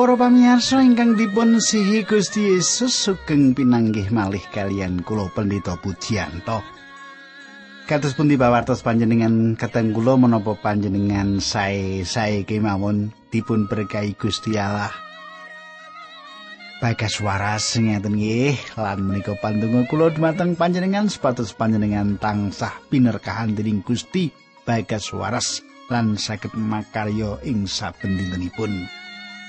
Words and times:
Para 0.00 0.16
pamirsa 0.16 0.80
ingkang 0.80 1.12
dipun 1.12 1.60
sihi 1.60 2.08
Gusti 2.08 2.56
Yesus 2.56 2.88
sugeng 2.88 3.52
pinanggih 3.52 4.08
malih 4.08 4.40
kalian 4.48 5.04
kula 5.04 5.28
Pendeta 5.28 5.76
Pujiyanto. 5.76 6.64
Kados 7.84 8.16
pundi 8.16 8.40
bawartos 8.40 8.80
panjenengan 8.80 9.60
kateng 9.60 9.92
kula 9.92 10.16
menapa 10.16 10.56
panjenengan 10.56 11.36
sae-sae 11.36 12.48
kemawon 12.48 13.12
dipun 13.28 13.68
berkahi 13.68 14.16
Gusti 14.16 14.56
Allah. 14.56 14.88
Bagas 16.80 17.20
waras 17.20 17.76
ngeten 17.76 18.16
nggih 18.16 18.56
lan 18.80 19.04
menika 19.04 19.36
pandonga 19.36 19.84
kula 19.84 20.16
dumateng 20.16 20.56
panjenengan 20.56 21.12
sepatus 21.12 21.52
panjenengan 21.52 22.16
tansah 22.16 22.72
pinerkahan 22.88 23.52
dening 23.52 23.84
Gusti 23.84 24.32
bagas 24.64 25.12
waras 25.12 25.60
lan 25.92 26.16
saged 26.16 26.56
makarya 26.56 27.36
ing 27.44 27.68
saben 27.68 28.16
dintenipun. 28.16 28.99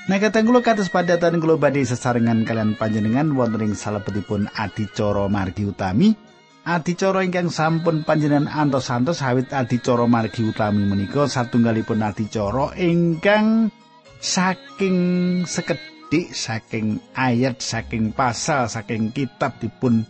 Nah 0.10 0.18
kateng 0.18 0.50
kula 0.50 0.66
kados 0.66 0.90
padatan 0.90 1.38
kula 1.38 1.62
badhe 1.62 1.86
sesarengan 1.86 2.42
kalian 2.42 2.74
panjenengan 2.74 3.38
wonten 3.38 3.70
ing 3.70 3.78
salebetipun 3.78 4.50
adicara 4.58 5.30
margi 5.30 5.70
utami. 5.70 6.18
Adicara 6.66 7.22
ingkang 7.22 7.54
sampun 7.54 8.02
panjenengan 8.02 8.50
antos-antos 8.50 9.22
hawit 9.22 9.54
adicara 9.54 10.10
margi 10.10 10.42
utami 10.42 10.90
menika 10.90 11.30
satunggalipun 11.30 12.02
adicara 12.02 12.74
ingkang 12.82 13.70
saking 14.18 14.98
sekedhik 15.46 16.34
saking 16.34 16.98
ayat 17.14 17.62
saking 17.62 18.10
pasal 18.10 18.66
saking 18.66 19.14
kitab 19.14 19.54
dipun 19.62 20.02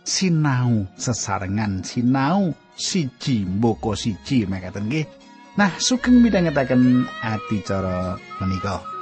sinau 0.00 0.88
sesarengan. 0.96 1.84
Sinau 1.84 2.56
siji 2.72 3.44
mboko 3.44 3.92
siji 3.92 4.48
mekaten 4.48 4.88
nggih. 4.88 5.04
Nah 5.60 5.76
sugeng 5.76 6.24
midhangetaken 6.24 7.04
adicara 7.20 8.16
menika 8.40 8.95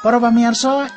Para 0.00 0.16
pamirsa, 0.16 0.88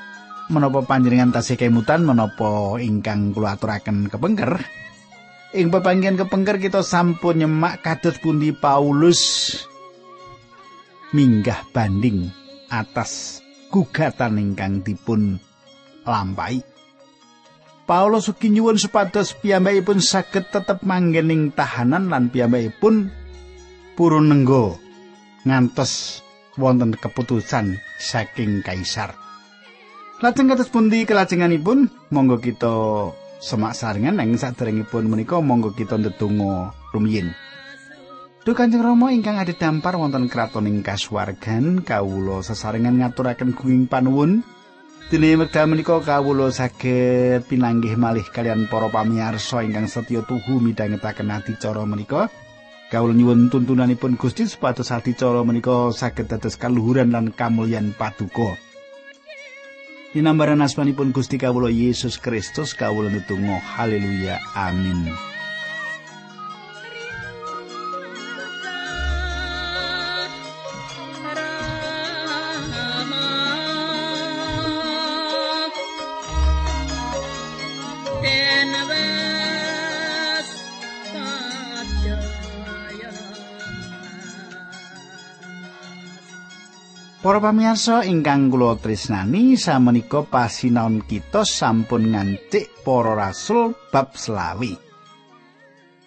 menapa 0.47 0.79
panjenengan 0.87 1.35
tasih 1.35 1.59
kemutan 1.59 2.07
menapa 2.07 2.79
ingkang 2.79 3.35
kula 3.35 3.59
aturaken 3.59 4.07
kepengker? 4.07 4.63
Ing 5.53 5.69
pepanggihan 5.69 6.17
kepengker 6.17 6.57
kita 6.57 6.81
sampun 6.81 7.45
nyemak 7.45 7.85
kados 7.85 8.17
pundi 8.17 8.49
Paulus 8.57 9.53
minggah 11.13 11.61
banding 11.69 12.33
atas 12.73 13.37
gugatan 13.69 14.41
ingkang 14.41 14.81
dipun 14.81 15.37
lampahi. 16.09 16.65
Paulus 17.85 18.33
ugi 18.33 18.49
nyuwun 18.49 18.81
supados 18.81 19.37
piyambakipun 19.37 20.01
saged 20.01 20.49
tetep 20.49 20.81
manggen 20.81 21.29
ing 21.29 21.41
tahanan 21.53 22.09
lan 22.09 22.33
piyambakipun 22.33 23.13
purun 23.93 24.33
nenggo 24.33 24.81
ngantos 25.45 26.25
wonten 26.57 26.97
keputusan 26.97 27.77
saking 28.01 28.65
kaisar. 28.65 29.13
Lajeng 30.17 30.49
kados 30.49 30.73
pundi 30.73 31.05
kelajenganipun? 31.05 31.93
Monggo 32.09 32.41
kita 32.41 32.73
semak 33.43 33.75
saringan 33.75 34.15
nang 34.15 34.31
saderengipun 34.39 35.11
menika 35.11 35.43
monggo 35.43 35.75
kita 35.75 35.99
ndedonga 35.99 36.71
rumiyin. 36.95 37.35
Duh 38.47 38.55
Kanjeng 38.55 38.83
Rama 38.83 39.11
ingkang 39.11 39.39
ada 39.39 39.51
dampar 39.51 39.99
wonten 39.99 40.31
kraton 40.31 40.67
ing 40.67 40.79
kasuwargan 40.83 41.83
kawula 41.83 42.43
sesarengan 42.43 42.99
ngaturaken 42.99 43.55
gunging 43.55 43.87
panuwun 43.87 44.43
Dene 45.11 45.35
wekdal 45.35 45.67
menika 45.67 45.99
kawula 45.99 46.47
saged 46.47 47.45
pinanggih 47.51 47.99
malih 47.99 48.23
kalian 48.33 48.71
para 48.71 48.87
pamirsa 48.87 49.59
ingkang 49.61 49.91
setya 49.91 50.23
tuhu 50.23 50.63
midhangetaken 50.63 51.27
adicara 51.27 51.83
menika. 51.83 52.31
Kawula 52.87 53.11
nyuwun 53.11 53.51
tuntunanipun 53.51 54.15
Gusti 54.15 54.47
supados 54.47 54.95
adicara 54.95 55.43
menika 55.43 55.91
saged 55.91 56.31
dados 56.31 56.55
kaluhuran 56.55 57.11
lan 57.11 57.35
kamulyan 57.35 57.91
paduka. 57.93 58.55
Dinambaran 60.13 60.61
asmanipun 60.61 61.09
Gusti 61.09 61.41
kawula 61.41 61.73
Yesus 61.73 62.21
Kristus 62.21 62.77
kawula 62.77 63.09
nutungo 63.09 63.57
haleluya 63.57 64.37
amin. 64.53 65.32
Pamirsa 87.43 88.07
ingkang 88.07 88.47
kula 88.47 88.79
tresnani 88.79 89.59
samenika 89.59 90.23
pasinaon 90.23 91.03
kita 91.03 91.43
sampun 91.43 92.15
ngancik 92.15 92.71
para 92.87 93.19
rasul 93.19 93.75
bab 93.91 94.15
selawi. 94.15 94.79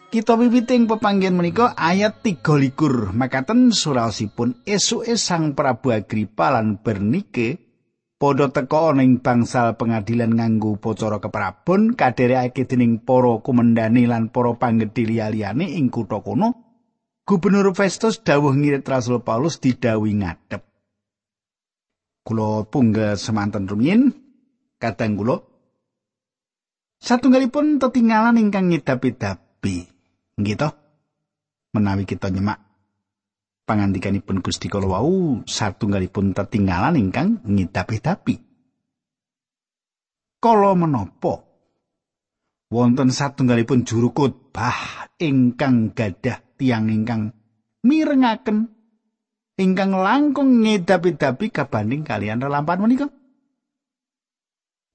Kita 0.09 0.33
wiwiting 0.33 0.89
pepanggen 0.89 1.37
menika 1.37 1.77
ayat 1.77 2.25
33 2.25 3.13
makaten 3.13 3.69
suraosipun 3.69 4.65
esuke 4.65 5.21
Sang 5.21 5.53
Prabu 5.53 5.93
Agripa 5.93 6.57
lan 6.57 6.81
Bernike 6.81 7.61
padha 8.17 8.49
teka 8.49 8.97
ana 8.97 9.05
ing 9.05 9.21
bangsal 9.21 9.77
pengadilan 9.77 10.33
nganggo 10.41 10.81
upacara 10.81 11.21
keprabon 11.21 11.93
kaderekake 11.93 12.65
dening 12.65 13.05
para 13.05 13.45
kumendani 13.45 14.09
lan 14.09 14.33
para 14.33 14.57
panggedhe 14.57 15.05
liyane 15.05 15.69
ing 15.69 15.93
kutha 15.93 16.25
kono. 16.25 16.65
Gubernur 17.29 17.77
Festus 17.77 18.25
dawuh 18.25 18.57
ngirit 18.57 18.89
Rasul 18.89 19.21
Paulus 19.21 19.61
didhawuhi 19.61 20.25
ngadep. 20.25 20.76
Kula 22.27 22.67
punggal 22.67 23.15
semanten 23.15 23.71
rumiyin. 23.71 24.11
Kadang 24.83 25.15
kula 25.15 25.39
satunggalipun 27.01 27.79
tetinggalan 27.79 28.41
ingkang 28.41 28.73
ngedapi-dapi 28.73 29.77
nggih 30.37 30.57
to 30.59 30.69
menawi 31.73 32.05
kita 32.05 32.29
nyemak 32.29 32.61
pangandikanipun 33.65 34.45
Gusti 34.45 34.69
kala 34.69 34.91
wau 34.91 35.41
satunggalipun 35.49 36.37
tetinggalan 36.37 37.01
ingkang 37.01 37.41
ngedapi-dapi 37.45 38.35
kala 40.41 40.77
menapa? 40.77 41.43
Wonten 42.67 43.15
satunggalipun 43.15 43.87
juru 43.87 44.11
khotbah 44.11 45.07
ingkang 45.23 45.95
gadah 45.95 46.43
tiang 46.59 46.91
ingkang 46.91 47.31
mirengaken 47.87 48.76
ingkang 49.57 49.97
langkung 49.97 50.61
ngedapi-dapi 50.63 51.49
kabanding 51.49 52.05
kalian 52.05 52.41
relampan 52.41 52.81
menika. 52.81 53.09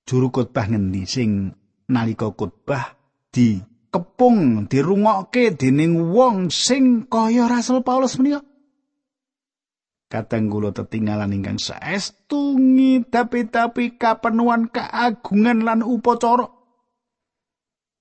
Juru 0.05 0.29
khotbah 0.29 0.69
ngendi 0.69 1.05
sing 1.05 1.53
nalika 1.89 2.29
khotbah 2.33 2.97
di 3.33 3.61
kepung 3.91 4.69
dirungokke 4.69 5.53
dening 5.57 6.13
wong 6.13 6.53
sing 6.53 7.09
kaya 7.09 7.49
Rasul 7.49 7.81
Paulus 7.81 8.17
menika. 8.21 8.45
Kadang 10.11 10.51
kula 10.51 10.75
tetinggalan 10.75 11.31
ingkang 11.31 11.55
saestu 11.55 12.59
ngedapi-dapi 12.59 13.95
kapenuan 13.95 14.67
keagungan 14.67 15.63
lan 15.63 15.79
upacara. 15.87 16.60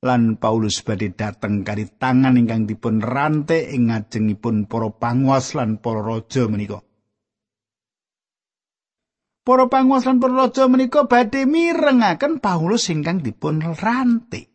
Lan 0.00 0.40
Paulus 0.40 0.80
badhe 0.80 1.12
dateng 1.12 1.60
kari 1.60 1.84
tangan 1.84 2.40
ingkang 2.40 2.64
dipun 2.64 3.04
rante 3.04 3.68
ing 3.68 3.92
ngajengipun 3.92 4.64
para 4.64 4.88
panguwas 4.88 5.52
lan 5.52 5.76
para 5.76 6.00
raja 6.00 6.48
menika. 6.48 6.80
Para 9.44 9.68
panguwas 9.68 10.08
lan 10.08 10.16
para 10.16 10.48
raja 10.48 10.64
menika 10.72 11.04
badhe 11.04 11.44
mirengaken 11.44 12.40
Paulus 12.40 12.88
ingkang 12.88 13.20
dipun 13.20 13.60
rante. 13.60 14.48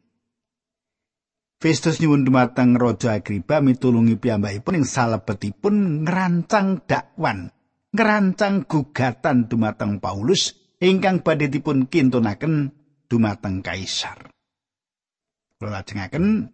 Festus 1.56 2.04
nyuwun 2.04 2.28
dumateng 2.28 2.76
Raja 2.76 3.16
Agripa 3.16 3.64
mitulungi 3.64 4.20
piyambakipun 4.20 4.84
ing 4.84 4.86
salebetipun 4.86 6.04
ngerancang 6.04 6.84
dakwan, 6.84 7.50
ngerancang 7.96 8.68
gugatan 8.68 9.48
dumateng 9.48 10.04
Paulus 10.04 10.54
ingkang 10.84 11.24
badhe 11.24 11.48
dipun 11.48 11.88
kintunaken 11.88 12.76
dumateng 13.08 13.64
kaisar. 13.64 14.35
Kula 15.56 15.80
lajengaken 15.80 16.52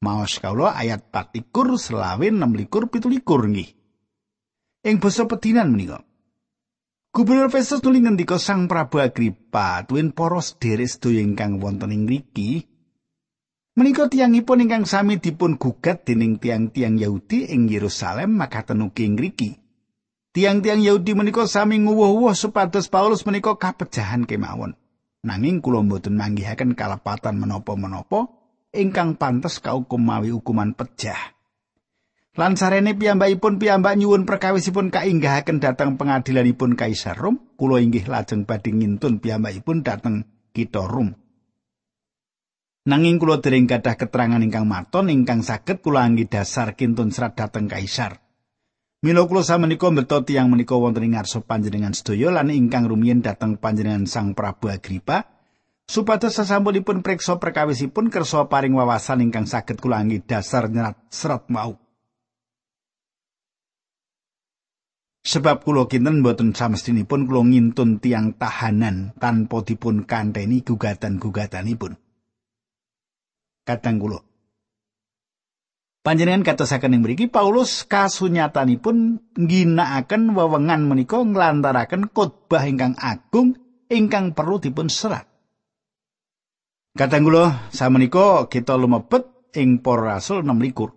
maos 0.00 0.40
kawula 0.40 0.72
ayat 0.72 1.12
4 1.12 1.44
selawe 1.76 2.24
6 2.24 2.40
likur 2.56 3.42
nggih. 3.52 3.70
Ing 4.88 4.96
basa 4.96 5.28
pedinan 5.28 5.76
menika. 5.76 6.00
Gubernur 7.12 7.50
Festus 7.52 7.84
nuli 7.84 8.00
ngendika 8.00 8.38
Sang 8.40 8.70
Prabu 8.70 9.02
Agripa 9.02 9.82
tuwin 9.84 10.14
para 10.14 10.38
sederek 10.40 10.88
sedaya 10.88 11.20
ingkang 11.20 11.58
wonten 11.58 11.90
ing 11.90 12.06
mriki 12.06 12.70
Menika 13.80 14.12
tiyangipun 14.12 14.66
ingkang 14.66 14.84
sami 14.84 15.22
dipun 15.22 15.54
gugat 15.54 16.04
dening 16.04 16.42
tiang-tiang 16.42 16.98
Yahudi 16.98 17.48
ing 17.48 17.70
Yerusalem 17.70 18.34
makaten 18.34 18.82
ugi 18.82 19.08
ngriki. 19.08 19.50
Tiang-tiang 20.36 20.82
Yahudi 20.82 21.16
menika 21.16 21.46
sami 21.48 21.80
nguwuh-uwuh 21.80 22.34
supados 22.34 22.92
Paulus 22.92 23.22
menika 23.24 23.54
kapejahan 23.54 24.26
kemawon. 24.26 24.74
Nanging 25.20 25.60
kula 25.60 25.84
mboten 25.84 26.16
manggihaken 26.16 26.72
kalepatan 26.72 27.36
menapa-menapa 27.36 28.32
ingkang 28.72 29.20
pantes 29.20 29.60
kaukum 29.60 30.00
mawi 30.00 30.32
hukuman 30.32 30.72
pejah. 30.72 31.36
Lan 32.38 32.54
sarene 32.54 32.94
piyambakipun 32.94 33.58
piyambak 33.58 33.98
nyuwun 33.98 34.22
perkawisipun 34.24 34.88
kainggahaken 34.94 35.58
dhateng 35.58 35.98
pengadilanipun 35.98 36.78
Kaisar 36.78 37.18
Rom, 37.18 37.36
kula 37.58 37.82
inggih 37.82 38.06
lajeng 38.06 38.46
badhe 38.46 38.70
ngintun 38.70 39.18
piyambakipun 39.18 39.82
dhateng 39.82 40.24
kitha 40.54 40.86
Rom. 40.86 41.12
Nanging 42.86 43.20
kula 43.20 43.44
dereng 43.44 43.68
gadah 43.68 43.98
keterangan 43.98 44.40
ingkang 44.40 44.64
maton 44.64 45.12
ingkang 45.12 45.44
saged 45.44 45.84
kula 45.84 46.00
anggi 46.06 46.30
dasar 46.30 46.78
kintun 46.78 47.12
serat 47.12 47.36
dhateng 47.36 47.68
kaisar. 47.68 48.19
Mila 49.00 49.24
kula 49.24 49.40
samenika 49.40 49.88
mbeta 49.88 50.20
tiyang 50.20 50.52
menika 50.52 50.76
wonten 50.76 51.08
ing 51.08 51.16
ngarsa 51.16 51.40
panjenengan 51.40 51.96
sedaya 51.96 52.28
lan 52.36 52.52
ingkang 52.52 52.84
rumiyin 52.84 53.24
dhateng 53.24 53.56
panjenengan 53.56 54.04
Sang 54.04 54.36
Prabu 54.36 54.68
Agripa 54.68 55.24
supados 55.88 56.36
sasampunipun 56.36 57.00
preksa 57.00 57.40
perkawisipun 57.40 58.12
kersa 58.12 58.44
paring 58.52 58.76
wawasan 58.76 59.24
ingkang 59.24 59.48
saged 59.48 59.80
kula 59.80 60.04
anggi 60.04 60.20
dasar 60.20 60.68
nyerat 60.68 61.00
serat 61.08 61.48
mau. 61.48 61.80
Sebab 65.24 65.64
kula 65.64 65.88
kinten 65.88 66.20
mboten 66.20 66.52
samestinipun 66.52 67.24
kula 67.24 67.40
ngintun 67.48 68.04
tiang 68.04 68.36
tahanan 68.36 69.16
tanpa 69.16 69.64
dipun 69.64 70.04
kanteni 70.04 70.60
gugatan-gugatanipun. 70.60 71.96
kadang 73.64 73.96
kula. 73.96 74.29
Panjenengan 76.00 76.40
katosaken 76.40 76.96
ing 76.96 77.04
mriki 77.04 77.28
Paulus 77.28 77.84
kasunyatanipun 77.84 79.20
ngginakaken 79.36 80.32
wewengan 80.32 80.88
menika 80.88 81.20
nglantaraken 81.20 82.08
khotbah 82.08 82.64
ingkang 82.64 82.96
agung 82.96 83.60
ingkang 83.92 84.32
perlu 84.32 84.56
dipun 84.56 84.88
serat. 84.88 85.28
Kadang 86.96 87.28
kula 87.28 87.68
samenika 87.68 88.48
kita 88.48 88.80
lumebet 88.80 89.52
ing 89.52 89.84
para 89.84 90.16
rasul 90.16 90.40
6 90.40 90.88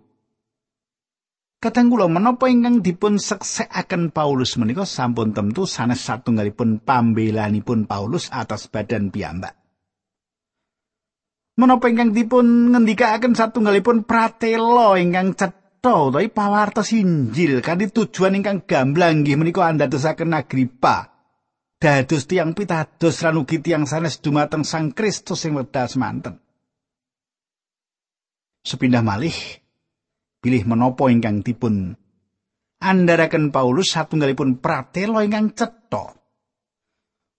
Kadang 1.60 1.86
kula 1.92 2.08
menapa 2.08 2.48
ingkang 2.48 2.80
dipun 2.80 3.20
seksekaken 3.20 4.08
Paulus 4.08 4.56
menika 4.56 4.88
sampun 4.88 5.36
tentu 5.36 5.68
sanes 5.68 6.00
satunggalipun 6.00 6.80
pambelanipun 6.80 7.84
Paulus 7.84 8.32
atas 8.32 8.72
badan 8.72 9.12
piyambak. 9.12 9.63
Menapa 11.54 11.86
ingkang 11.86 12.10
dipun 12.10 12.74
ngendikaaken 12.74 13.38
satunggalipun 13.38 14.02
pratela 14.02 14.98
ingkang 14.98 15.38
cetha 15.38 16.10
utawi 16.10 16.26
pawartos 16.26 16.90
Injil 16.90 17.62
kanthi 17.62 17.94
tujuan 17.94 18.34
ingkang 18.34 18.66
gamblang 18.66 19.22
nggih 19.22 19.38
menika 19.38 19.70
andadosaken 19.70 20.34
Agripa 20.34 21.14
dados 21.78 22.26
tiang 22.26 22.56
pitados 22.58 23.22
lan 23.22 23.38
ugi 23.38 23.62
tiang 23.62 23.86
sanes 23.86 24.18
dumateng 24.18 24.66
Sang 24.66 24.90
Kristus 24.90 25.46
sing 25.46 25.54
wedha 25.54 25.86
semanten 25.86 26.42
sepindah 28.66 29.04
malih 29.04 29.36
pilih 30.42 30.66
menapa 30.66 31.06
ingkang 31.12 31.46
dipun 31.46 31.94
andharaken 32.82 33.54
Paulus 33.54 33.94
satunggalipun 33.94 34.58
pratela 34.58 35.22
ingkang 35.22 35.54
cetha 35.54 36.23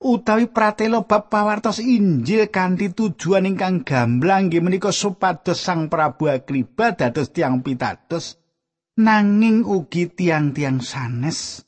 utawi 0.05 0.45
pratela 0.45 1.01
bab 1.01 1.33
pawartos 1.33 1.81
Injil 1.81 2.53
kanthi 2.53 2.93
tujuan 2.93 3.49
ingkang 3.49 3.81
gamblang 3.81 4.53
nggih 4.53 4.61
menika 4.61 4.93
supados 4.93 5.57
Sang 5.57 5.89
Prabu 5.89 6.29
Agripa 6.29 6.93
dados 6.93 7.33
tiang 7.33 7.65
pitados 7.65 8.37
nanging 9.01 9.65
ugi 9.65 10.05
tiang-tiang 10.13 10.85
sanes 10.85 11.65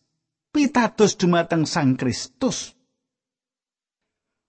pitados 0.54 1.18
dumateng 1.18 1.66
Sang 1.66 1.98
Kristus 1.98 2.78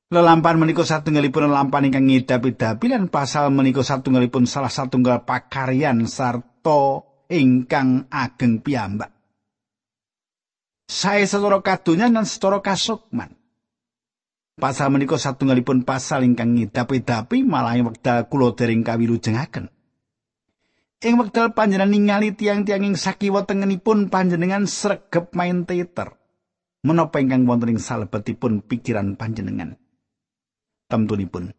Lelampan 0.09 0.57
menika 0.57 0.89
satunggalipun 0.89 1.53
lampan 1.53 1.89
ingkang 1.89 2.09
ngidapi-dapi 2.09 2.89
lan 2.89 3.13
pasal 3.13 3.53
menika 3.53 3.85
satunggalipun 3.85 4.49
salah 4.49 4.73
satunggal 4.73 5.29
pakaryan 5.29 6.09
sarta 6.09 7.05
ingkang 7.29 8.09
ageng 8.09 8.65
piyambak. 8.65 9.13
Saya 10.89 11.29
setara 11.29 11.61
kadunya 11.61 12.09
dan 12.09 12.25
setara 12.25 12.65
kasukman. 12.65 13.38
Pasal 14.59 14.91
menika 14.91 15.15
satunggalipun 15.15 15.87
pasal 15.87 16.27
ingkang 16.27 16.59
ngidapi-dapi 16.59 17.47
malah 17.47 17.79
wekdal 17.79 18.27
kula 18.27 18.59
dereng 18.59 18.83
kawilujengaken. 18.83 19.71
Ing 20.99 21.15
wekdal 21.15 21.55
panjenengan 21.55 21.95
ningali 21.95 22.35
tiang-tiang 22.35 22.83
ing 22.83 22.99
sakiwa 22.99 23.47
tengenipun 23.47 24.11
panjenengan 24.11 24.67
sregep 24.67 25.31
main 25.31 25.63
teater. 25.63 26.19
Menapa 26.83 27.23
ingkang 27.23 27.47
wonten 27.47 27.79
ing 27.79 27.79
salebetipun 27.79 28.67
pikiran 28.67 29.15
panjenengan? 29.15 29.79
Temtunipun. 30.91 31.55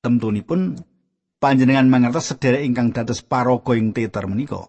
Temtunipun 0.00 0.80
panjenengan 1.44 1.92
mangertos 1.92 2.32
sederek 2.32 2.64
ingkang 2.64 2.96
dados 2.96 3.20
paraga 3.20 3.76
ing 3.76 3.92
teater 3.92 4.24
menika. 4.24 4.64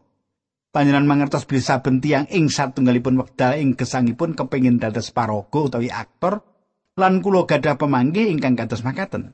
Panjenengan 0.75 1.07
mangertos 1.07 1.47
bilih 1.47 1.63
saben 1.63 2.03
tiang 2.03 2.27
ing 2.27 2.51
satunggalipun 2.51 3.15
wekdal 3.15 3.55
ing 3.55 3.79
gesangipun 3.79 4.35
kepengin 4.35 4.75
dados 4.75 5.07
paraga 5.15 5.71
utawi 5.71 5.87
aktor 5.87 6.50
lan 7.01 7.25
kula 7.25 7.49
gadah 7.49 7.81
pemanggih 7.81 8.29
ingkang 8.29 8.53
kados 8.53 8.85
makaten. 8.85 9.33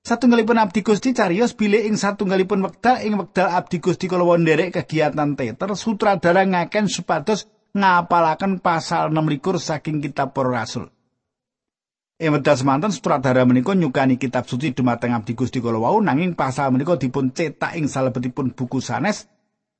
Satunggalipun 0.00 0.56
abdi 0.56 0.80
Gusti 0.80 1.12
cariyos 1.12 1.52
bilih 1.52 1.84
ing 1.84 2.00
satunggalipun 2.00 2.64
wekdal 2.64 3.04
ing 3.04 3.20
wekdal 3.20 3.52
abdi 3.52 3.84
Gusti 3.84 4.08
kala 4.08 4.24
nderek 4.40 4.72
kegiatan 4.72 5.36
teater 5.36 5.76
sutradara 5.76 6.48
ngaken 6.48 6.88
supados 6.88 7.44
ngapalaken 7.76 8.64
pasal 8.64 9.12
6 9.12 9.60
saking 9.60 10.00
kitab 10.00 10.32
para 10.32 10.48
rasul. 10.48 10.88
Ing 12.16 12.32
wekdal 12.32 12.56
semanten 12.56 12.96
sutradara 12.96 13.44
menika 13.44 13.76
nyukani 13.76 14.16
kitab 14.16 14.48
suci 14.48 14.72
dumateng 14.72 15.12
abdi 15.12 15.36
Gusti 15.36 15.60
kala 15.60 15.76
wau 15.76 16.00
nanging 16.00 16.32
pasal 16.32 16.72
menika 16.72 16.96
dipun 16.96 17.36
cetak 17.36 17.76
ing 17.76 17.84
salebetipun 17.84 18.56
buku 18.56 18.80
sanes 18.80 19.28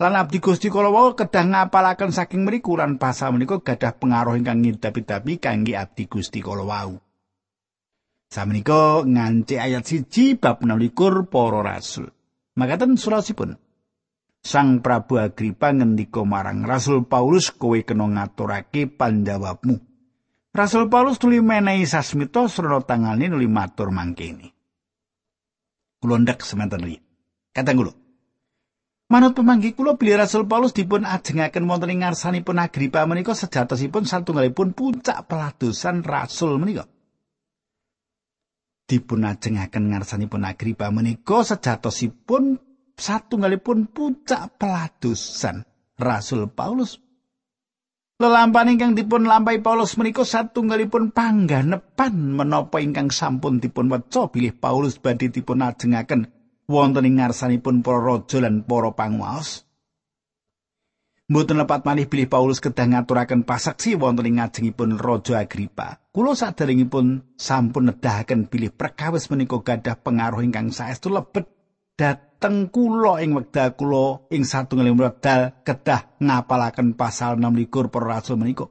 Lan 0.00 0.16
abdi 0.16 0.40
Gusti 0.40 0.72
kala 0.72 0.88
wau 0.88 1.12
kedah 1.12 1.44
ngapalaken 1.44 2.08
saking 2.08 2.48
mriku 2.48 2.72
lan 2.72 2.96
pasal 2.96 3.36
menika 3.36 3.60
gadah 3.60 4.00
pengaruh 4.00 4.32
ingkang 4.32 4.64
ngidapi-dapi 4.64 5.36
kangge 5.36 5.76
abdi 5.76 6.08
Gusti 6.08 6.40
kala 6.40 6.64
wau. 6.64 6.96
Samenika 8.32 9.04
nganti 9.04 9.60
ayat 9.60 9.84
siji 9.84 10.40
bab 10.40 10.64
16 10.64 11.28
para 11.28 11.60
rasul. 11.60 12.08
Makaten 12.56 12.96
surasipun. 12.96 13.60
Sang 14.40 14.80
Prabu 14.80 15.20
Agripa 15.20 15.68
ngendika 15.68 16.24
marang 16.24 16.64
Rasul 16.64 17.04
Paulus 17.04 17.52
kowe 17.52 17.76
kena 17.84 18.08
ngaturake 18.08 18.88
panjawabmu. 18.88 19.76
Rasul 20.56 20.88
Paulus 20.88 21.20
tuli 21.20 21.44
menehi 21.44 21.84
sasmita 21.84 22.48
srana 22.48 22.80
tangane 22.80 23.28
nuli 23.28 23.44
matur 23.44 23.92
mangkene. 23.92 24.48
Kulondak 26.00 26.40
semanten 26.40 26.88
ri. 26.88 26.96
Katang 27.52 27.84
kula. 27.84 27.99
Manut 29.10 29.34
pemanggih 29.34 29.74
kula 29.74 29.98
bilih 29.98 30.22
Rasul 30.22 30.46
Paulus 30.46 30.70
dipun 30.70 31.02
ajengaken 31.02 31.66
wonten 31.66 31.90
ing 31.90 32.06
ngarsanipun 32.06 32.62
Agripa 32.62 33.02
menika 33.10 33.34
sejatosipun 33.34 34.06
satunggalipun 34.06 34.70
puncak 34.70 35.26
peladosan 35.26 36.06
Rasul 36.06 36.62
menika. 36.62 36.86
Dipun 38.86 39.26
ajengaken 39.26 39.90
ngarsanipun 39.90 40.46
Agripa 40.46 40.94
menika 40.94 41.42
sejatosipun 41.42 42.54
satunggalipun 42.94 43.90
puncak 43.90 44.54
peladosan 44.62 45.66
Rasul 45.98 46.46
Paulus. 46.46 47.02
Lelampan 48.22 48.78
ingkang 48.78 48.94
dipun 48.94 49.26
lampahi 49.26 49.58
Paulus 49.58 49.98
menika 49.98 50.22
satunggalipun 50.22 51.10
pangganepan 51.10 52.14
menapa 52.14 52.78
ingkang 52.78 53.10
sampun 53.10 53.58
dipun 53.58 53.90
weca 53.90 54.30
bilih 54.30 54.54
Paulus 54.54 55.02
badhe 55.02 55.34
dipun 55.34 55.66
ajengaken 55.66 56.30
wonten 56.70 57.02
ing 57.02 57.18
ngarsanipun 57.18 57.82
para 57.82 57.98
raja 57.98 58.38
lan 58.38 58.62
para 58.62 58.94
panguwaos. 58.94 59.66
Mboten 61.30 61.62
lepat 61.62 61.86
malih 61.86 62.10
bilih 62.10 62.26
Paulus 62.26 62.58
kedah 62.58 62.90
ngaturaken 62.90 63.46
pasaksi 63.46 63.94
wonten 63.94 64.26
ing 64.26 64.42
ngajengipun 64.42 64.98
Raja 64.98 65.38
Agripa. 65.38 66.02
Kula 66.10 66.34
saderengipun 66.34 67.38
sampun 67.38 67.86
nedahaken 67.86 68.50
bilih 68.50 68.74
perkawis 68.74 69.30
menika 69.30 69.62
gadah 69.62 69.94
pengaruh 70.02 70.42
ingkang 70.42 70.74
saestu 70.74 71.06
lebet 71.06 71.46
dateng 71.94 72.66
kula 72.74 73.22
ing 73.22 73.38
wekdal 73.38 73.78
kula 73.78 74.26
ing 74.34 74.42
satunggaling 74.42 74.98
wekdal 74.98 75.54
kedah 75.62 76.18
ngapalaken 76.18 76.98
pasal 76.98 77.38
26 77.38 77.94
para 77.94 78.18
rasul 78.18 78.34
menika. 78.34 78.66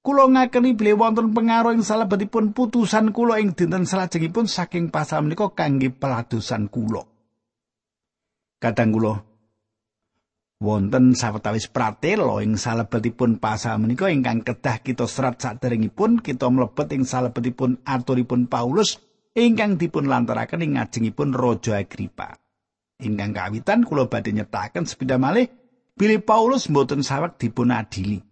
Kula 0.00 0.32
ngakeni 0.32 0.72
bilih 0.72 0.96
wonten 0.96 1.36
pengaruh 1.36 1.76
ing 1.76 1.84
salebetipun 1.84 2.56
putusan 2.56 3.12
kula 3.12 3.36
ing 3.36 3.52
dinten 3.52 3.84
salajengipun 3.84 4.48
saking 4.48 4.88
pasal 4.88 5.28
menika 5.28 5.52
kangge 5.52 5.92
peladosan 5.92 6.72
kula. 6.72 7.11
Kadang 8.62 8.94
kula 8.94 9.18
wonten 10.62 11.18
sawetawis 11.18 11.66
pratela 11.66 12.38
ing 12.38 12.54
salebetipun 12.54 13.42
pasal 13.42 13.82
menika 13.82 14.06
ingkang 14.06 14.46
kedah 14.46 14.78
kita 14.78 15.10
serat 15.10 15.42
saderengipun 15.42 16.22
kita 16.22 16.46
mlebet 16.46 16.94
ing 16.94 17.02
salebetipun 17.02 17.82
aturipun 17.82 18.46
Paulus 18.46 19.02
ingkang 19.34 19.74
dipun 19.74 20.06
lantaraken 20.06 20.62
ing 20.62 20.78
ngajengipun 20.78 21.34
Raja 21.34 21.82
Agripa. 21.82 22.38
Ingkang 23.02 23.34
kawitan 23.34 23.82
kula 23.82 24.06
badhe 24.06 24.30
nyetaken 24.30 24.86
sepeda 24.86 25.18
malih 25.18 25.50
bilih 25.98 26.22
Paulus 26.22 26.70
mboten 26.70 27.02
saweg 27.02 27.34
dipun 27.42 27.74
adili. 27.74 28.22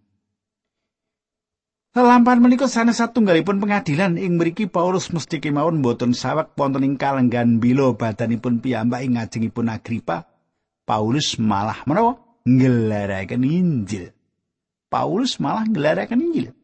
Lampahan 1.91 2.39
menika 2.39 2.71
sanes 2.71 3.03
satunggalipun 3.03 3.59
pengadilan 3.59 4.15
ing 4.15 4.39
mriki 4.39 4.63
Paulus 4.71 5.11
mesti 5.11 5.43
kemawon 5.43 5.83
mboten 5.83 6.15
saweg 6.15 6.55
wonten 6.55 6.87
ing 6.87 6.95
kalenggan 6.95 7.59
bila 7.59 7.91
badanipun 7.91 8.63
piyambak 8.63 9.03
ing 9.03 9.19
ngajengipun 9.19 9.67
Agripa. 9.67 10.23
Paulus 10.87 11.35
malah 11.35 11.83
menawa 11.83 12.15
nggelaraken 12.47 13.43
Injil. 13.43 14.15
Paulus 14.87 15.35
malah 15.43 15.67
nggelaraken 15.67 16.23
Injil. 16.23 16.55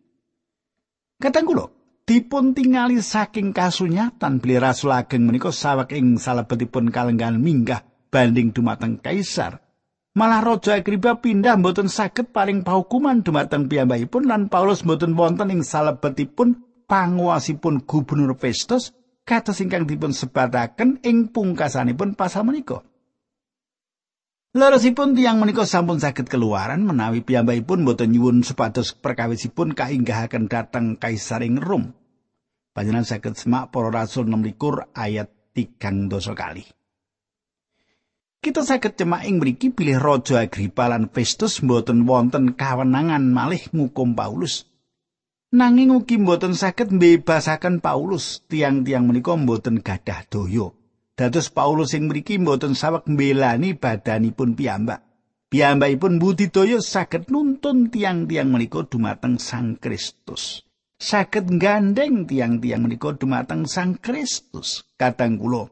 Katang 1.20 1.44
kula, 1.44 1.76
dipun 2.08 2.56
tingali 2.56 3.04
saking 3.04 3.52
kasunyatan 3.52 4.40
beli 4.40 4.56
rasul 4.56 4.96
ageng 4.96 5.28
menika 5.28 5.52
saweg 5.52 5.92
ing 5.92 6.16
salebetipun 6.16 6.88
kalenggan 6.88 7.36
minggah 7.44 7.84
banding 8.08 8.56
dumateng 8.56 8.96
kaisar. 9.04 9.60
Malah 10.18 10.42
Raja 10.42 10.82
Agripa 10.82 11.22
pindah 11.22 11.62
mboten 11.62 11.94
saged 11.94 12.34
paring 12.34 12.66
pahukuman 12.66 13.22
dumateng 13.22 13.70
piyambakipun 13.70 14.26
lan 14.26 14.50
Paulus 14.50 14.82
mboten 14.82 15.14
wonten 15.14 15.54
ing 15.54 15.62
salebetipun 15.62 16.58
panguasipun 16.90 17.86
Gubernur 17.86 18.34
Festus 18.34 18.98
kados 19.22 19.62
ingkang 19.62 19.86
dipun 19.86 20.18
sebataken 20.18 21.06
ing 21.06 21.30
pungkasanipun 21.30 22.18
pasal 22.18 22.50
menika. 22.50 22.82
Lerosipun 24.58 25.14
tiang 25.14 25.38
menika 25.38 25.70
sampun 25.70 26.02
saged 26.02 26.26
keluaran 26.26 26.82
menawi 26.82 27.22
piyambakipun 27.22 27.86
mboten 27.86 28.10
nyuwun 28.10 28.42
supados 28.42 28.98
perkawisipun 28.98 29.78
kainggahaken 29.78 30.50
dhateng 30.50 30.98
Kaisar 30.98 31.46
ing 31.46 31.62
Rom. 31.62 31.94
Panjenengan 32.74 33.06
saged 33.06 33.38
semak 33.38 33.70
para 33.70 33.94
rasul 33.94 34.26
16 34.26 34.98
ayat 34.98 35.30
3 35.54 36.10
dosa 36.10 36.34
kali. 36.34 36.77
Kita 38.38 38.62
saged 38.62 39.02
cemak 39.02 39.26
ing 39.26 39.42
mriki 39.42 39.74
pilih 39.74 39.98
Raja 39.98 40.46
Agripa 40.46 40.86
lan 40.86 41.10
Festus 41.10 41.60
mboten 41.66 42.06
wonten 42.06 42.54
kawenangan 42.54 43.26
malih 43.34 43.66
ngukum 43.74 44.14
Paulus. 44.14 44.70
Nanging 45.48 45.96
ugi 45.96 46.22
mboten 46.22 46.54
saged 46.54 46.94
mbebasaken 46.94 47.82
Paulus, 47.82 48.46
tiang-tiang 48.52 49.08
menika 49.10 49.34
mboten 49.34 49.82
gadah 49.82 50.28
daya. 50.28 50.70
Dados 51.18 51.50
Paulus 51.50 51.98
sing 51.98 52.06
mriki 52.06 52.38
mboten 52.38 52.78
saweg 52.78 53.10
mbelani 53.10 53.74
badanipun 53.74 54.54
piyambak. 54.54 55.02
Piyambakipun 55.48 56.20
budidaya 56.20 56.78
saged 56.84 57.32
nuntun 57.34 57.90
tiang-tiang 57.90 58.52
menika 58.52 58.84
dumateng 58.86 59.40
Sang 59.40 59.80
Kristus. 59.80 60.68
Saged 61.00 61.48
gandeng 61.58 62.28
tiang-tiang 62.28 62.86
menika 62.86 63.16
dumateng 63.16 63.66
Sang 63.66 63.98
Kristus. 63.98 64.84
Kadang 65.00 65.40
kula 65.40 65.72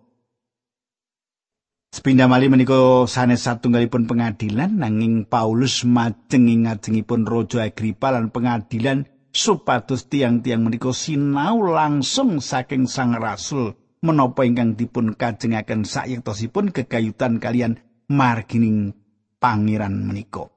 Sepindah 1.95 2.27
malih 2.27 2.51
menika 2.51 3.07
sanes 3.07 3.47
satunggalipun 3.47 4.03
pengadilan 4.03 4.83
nanging 4.83 5.23
Paulus 5.23 5.87
majeng 5.87 6.51
ing 6.51 6.67
ngajengipun 6.67 7.23
Raja 7.23 7.63
Agripa 7.63 8.11
lan 8.11 8.35
pengadilan 8.35 9.07
supados 9.31 10.11
tiang-tiang 10.11 10.59
menika 10.59 10.91
sinau 10.91 11.63
langsung 11.63 12.43
saking 12.43 12.91
Sang 12.91 13.15
Rasul 13.15 13.79
menapa 14.03 14.43
ingkang 14.43 14.75
dipun 14.75 15.15
kajengaken 15.15 15.87
sayektosipun 15.87 16.75
kegayutan 16.75 17.39
kalian 17.39 17.79
margining 18.11 18.91
pangeran 19.39 20.03
menika. 20.03 20.51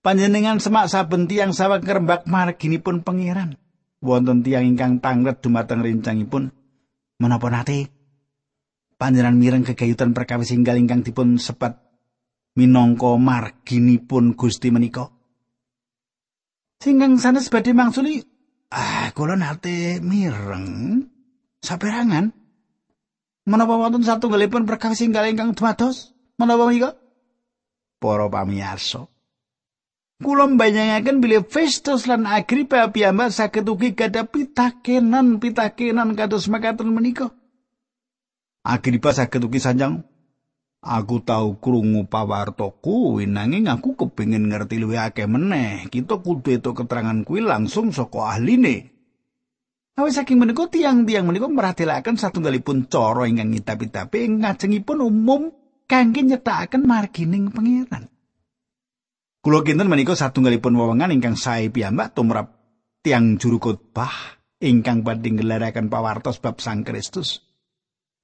Panjenengan 0.00 0.64
semak 0.64 0.88
saben 0.88 1.28
tiang 1.28 1.52
saweg 1.52 1.84
ngrembak 1.84 2.24
marginipun 2.24 3.04
pangeran. 3.04 3.60
Wonten 4.00 4.40
tiang 4.40 4.64
ingkang 4.64 5.04
tanglet 5.04 5.44
dumateng 5.44 5.84
rincangipun 5.84 6.56
menapa 7.20 7.52
nate 7.52 7.97
panjenengan 8.98 9.38
mireng 9.38 9.64
kegayutan 9.64 10.12
perkawis 10.12 10.50
inggal 10.50 10.76
ingkang 10.76 11.06
dipun 11.06 11.38
sepat 11.38 11.78
minangka 12.58 13.14
marginipun 13.14 14.34
Gusti 14.34 14.74
menika. 14.74 15.14
Singkang 16.82 17.18
sanes 17.18 17.50
badhe 17.50 17.74
mangsuli, 17.74 18.22
ah 18.74 19.10
kula 19.14 19.38
nate 19.38 20.02
mireng 20.02 21.06
saperangan 21.62 22.34
menapa 23.46 23.74
wonten 23.78 24.02
satunggalipun 24.02 24.66
perkawis 24.66 25.02
inggal 25.06 25.30
ingkang 25.30 25.54
dumados 25.54 26.12
menapa 26.34 26.66
menika? 26.66 26.90
Para 27.98 28.30
pamirsa, 28.30 29.10
Kula 30.18 30.50
mbanyangaken 30.50 31.22
bilih 31.22 31.46
Festus 31.46 32.10
lan 32.10 32.26
Agripa 32.26 32.90
piyambak 32.90 33.30
saged 33.30 33.70
ugi 33.70 33.94
gadah 33.94 34.26
pitakenan 34.26 35.38
pitakenan 35.38 36.18
kados 36.18 36.50
makaten 36.50 36.90
menika. 36.90 37.37
Agripa 38.68 39.16
saged 39.16 39.40
ugi 39.48 39.64
sanjang 39.64 40.04
Aku 40.78 41.26
tau 41.26 41.58
krungu 41.58 42.06
pawartoku 42.06 43.18
nanging 43.26 43.66
aku 43.66 43.98
kepengin 43.98 44.46
ngerti 44.46 44.78
luwih 44.78 45.10
akeh 45.10 45.26
meneh. 45.26 45.90
Kita 45.90 46.22
kudu 46.22 46.54
etuk 46.54 46.84
keterangan 46.84 47.26
kuwi 47.26 47.42
langsung 47.42 47.90
saka 47.90 48.38
ahline. 48.38 48.94
Awis 49.98 50.22
saking 50.22 50.38
menika 50.38 50.70
tiang-tiang 50.70 51.26
menika 51.26 51.50
meratelaken 51.50 52.14
satunggalipun 52.14 52.86
cara 52.86 53.26
ingkang 53.26 53.50
ngitap-itape 53.50 54.22
ing 54.22 54.46
ngajengipun 54.46 55.02
umum 55.02 55.50
kangge 55.90 56.22
nyetakaken 56.22 56.86
margining 56.86 57.50
pangeran. 57.50 58.06
Kula 59.42 59.66
kinten 59.66 59.90
menika 59.90 60.14
satunggalipun 60.14 60.78
wewengan 60.78 61.10
ingkang 61.10 61.34
sae 61.34 61.74
piyambak 61.74 62.14
tumrap 62.14 62.54
tiang 63.02 63.34
juru 63.42 63.58
khotbah 63.58 64.38
ingkang 64.62 65.02
badhe 65.02 65.34
ngelaraken 65.34 65.90
pawartos 65.90 66.38
bab 66.38 66.62
Sang 66.62 66.86
Kristus. 66.86 67.47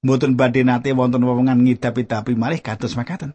Mboten 0.05 0.37
badhe 0.37 0.61
nate 0.61 0.93
wonten 0.93 1.25
wewenngan 1.25 1.65
ngidapi-dapi 1.65 2.37
malih 2.37 2.61
kados 2.61 2.93
makaten. 2.93 3.33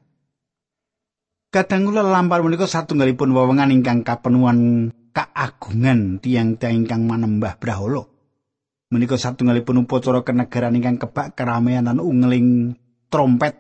Kadang 1.51 1.91
kula 1.91 2.07
lampar 2.07 2.47
menika 2.47 2.71
satunggalipun 2.71 3.35
wewenngan 3.35 3.75
ingkang 3.75 4.07
kapenuhan 4.07 4.95
kaagungan 5.11 6.23
tiang-tiang 6.23 6.87
ingkang 6.87 7.11
manembah 7.11 7.59
Brahala. 7.59 8.07
Menika 8.95 9.19
satunggalipun 9.19 9.83
upacara 9.83 10.23
kenegaran 10.23 10.79
ingkang 10.79 11.03
kebak 11.03 11.35
keramaian 11.35 11.91
lan 11.91 11.99
ungling 11.99 12.79
trompet 13.11 13.59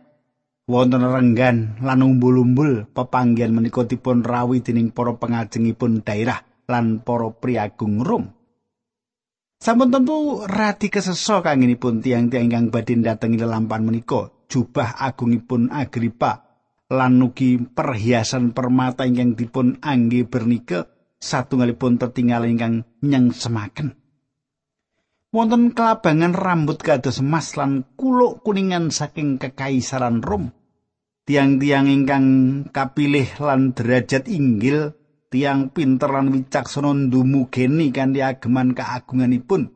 wonten 0.71 1.03
renggan 1.03 1.83
lan 1.83 2.07
umbul-umbul 2.07 2.87
pepanggian 2.95 3.51
menika 3.51 3.83
dipun 3.83 4.23
rawi 4.23 4.63
dening 4.63 4.95
para 4.95 5.19
pengajengipun 5.19 6.07
daerah 6.07 6.47
lan 6.71 7.03
para 7.03 7.35
priagung 7.35 8.07
Rom. 8.07 8.40
Sampun 9.61 9.93
tentu 9.93 10.41
radi 10.49 10.89
keseso 10.89 11.45
kangenipun 11.45 12.01
tiang-tiang 12.01 12.49
ingkang 12.49 12.73
badhe 12.73 12.97
datengi 12.97 13.37
lelampan 13.37 13.85
menika, 13.85 14.33
jubah 14.49 14.97
agungipun 14.97 15.69
Agripa 15.69 16.49
lan 16.89 17.21
ugi 17.21 17.61
perhiasan 17.61 18.57
permata 18.57 19.05
ingkang 19.05 19.37
dipun 19.37 19.77
angge 19.85 20.25
bernike 20.25 21.13
satunggalipun 21.21 22.01
tertinggal 22.01 22.49
ingkang 22.49 22.89
nyeng 23.05 23.37
semaken. 23.37 24.01
Wonten 25.29 25.77
kelabangan 25.77 26.33
rambut 26.33 26.81
kados 26.81 27.21
emas 27.21 27.53
lan 27.61 27.85
kuluk 28.01 28.41
kuningan 28.41 28.89
saking 28.89 29.37
kekaisaran 29.37 30.25
Rom. 30.25 30.57
Tiang-tiang 31.29 31.85
ingkang 31.85 32.27
kapilih 32.73 33.29
lan 33.37 33.77
derajat 33.77 34.25
inggil 34.25 34.97
tiang 35.31 35.71
pinter 35.71 36.11
lan 36.11 36.35
wicaksana 36.35 36.91
ndumugeni 36.91 37.95
kanthi 37.95 38.21
ageman 38.21 38.75
kaagunganipun 38.75 39.71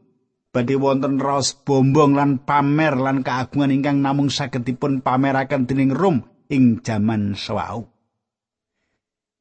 badhe 0.55 0.75
wonten 0.79 1.23
raos 1.23 1.55
bombong 1.55 2.19
lan 2.19 2.43
pamer 2.43 2.95
lan 2.95 3.23
kaagungan 3.27 3.75
ingkang 3.75 3.99
namung 4.03 4.31
saged 4.31 4.67
dipun 4.67 5.03
pameraken 5.03 5.67
dening 5.67 5.95
Rom 5.95 6.23
ing 6.51 6.83
jaman 6.83 7.35
sewau. 7.35 7.91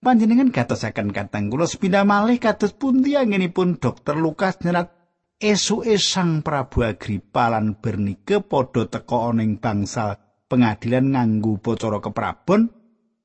Panjenengan 0.03 0.51
gatosaken 0.51 1.15
katang 1.15 1.47
kula 1.47 1.63
sepindah 1.63 2.03
malih 2.03 2.35
kados 2.35 2.75
pundi 2.75 3.15
anginipun 3.15 3.79
dokter 3.79 4.19
Lukas 4.19 4.59
nyerat 4.59 4.91
esuke 5.39 5.95
sang 5.95 6.43
Prabu 6.43 6.83
Agripa 6.83 7.47
lan 7.47 7.79
Bernike 7.79 8.43
padha 8.43 8.83
teka 8.83 9.31
ana 9.31 9.47
ing 9.47 9.63
bangsal 9.63 10.19
pengadilan 10.51 11.15
nganggo 11.15 11.55
bocara 11.63 12.03
keprabon 12.03 12.82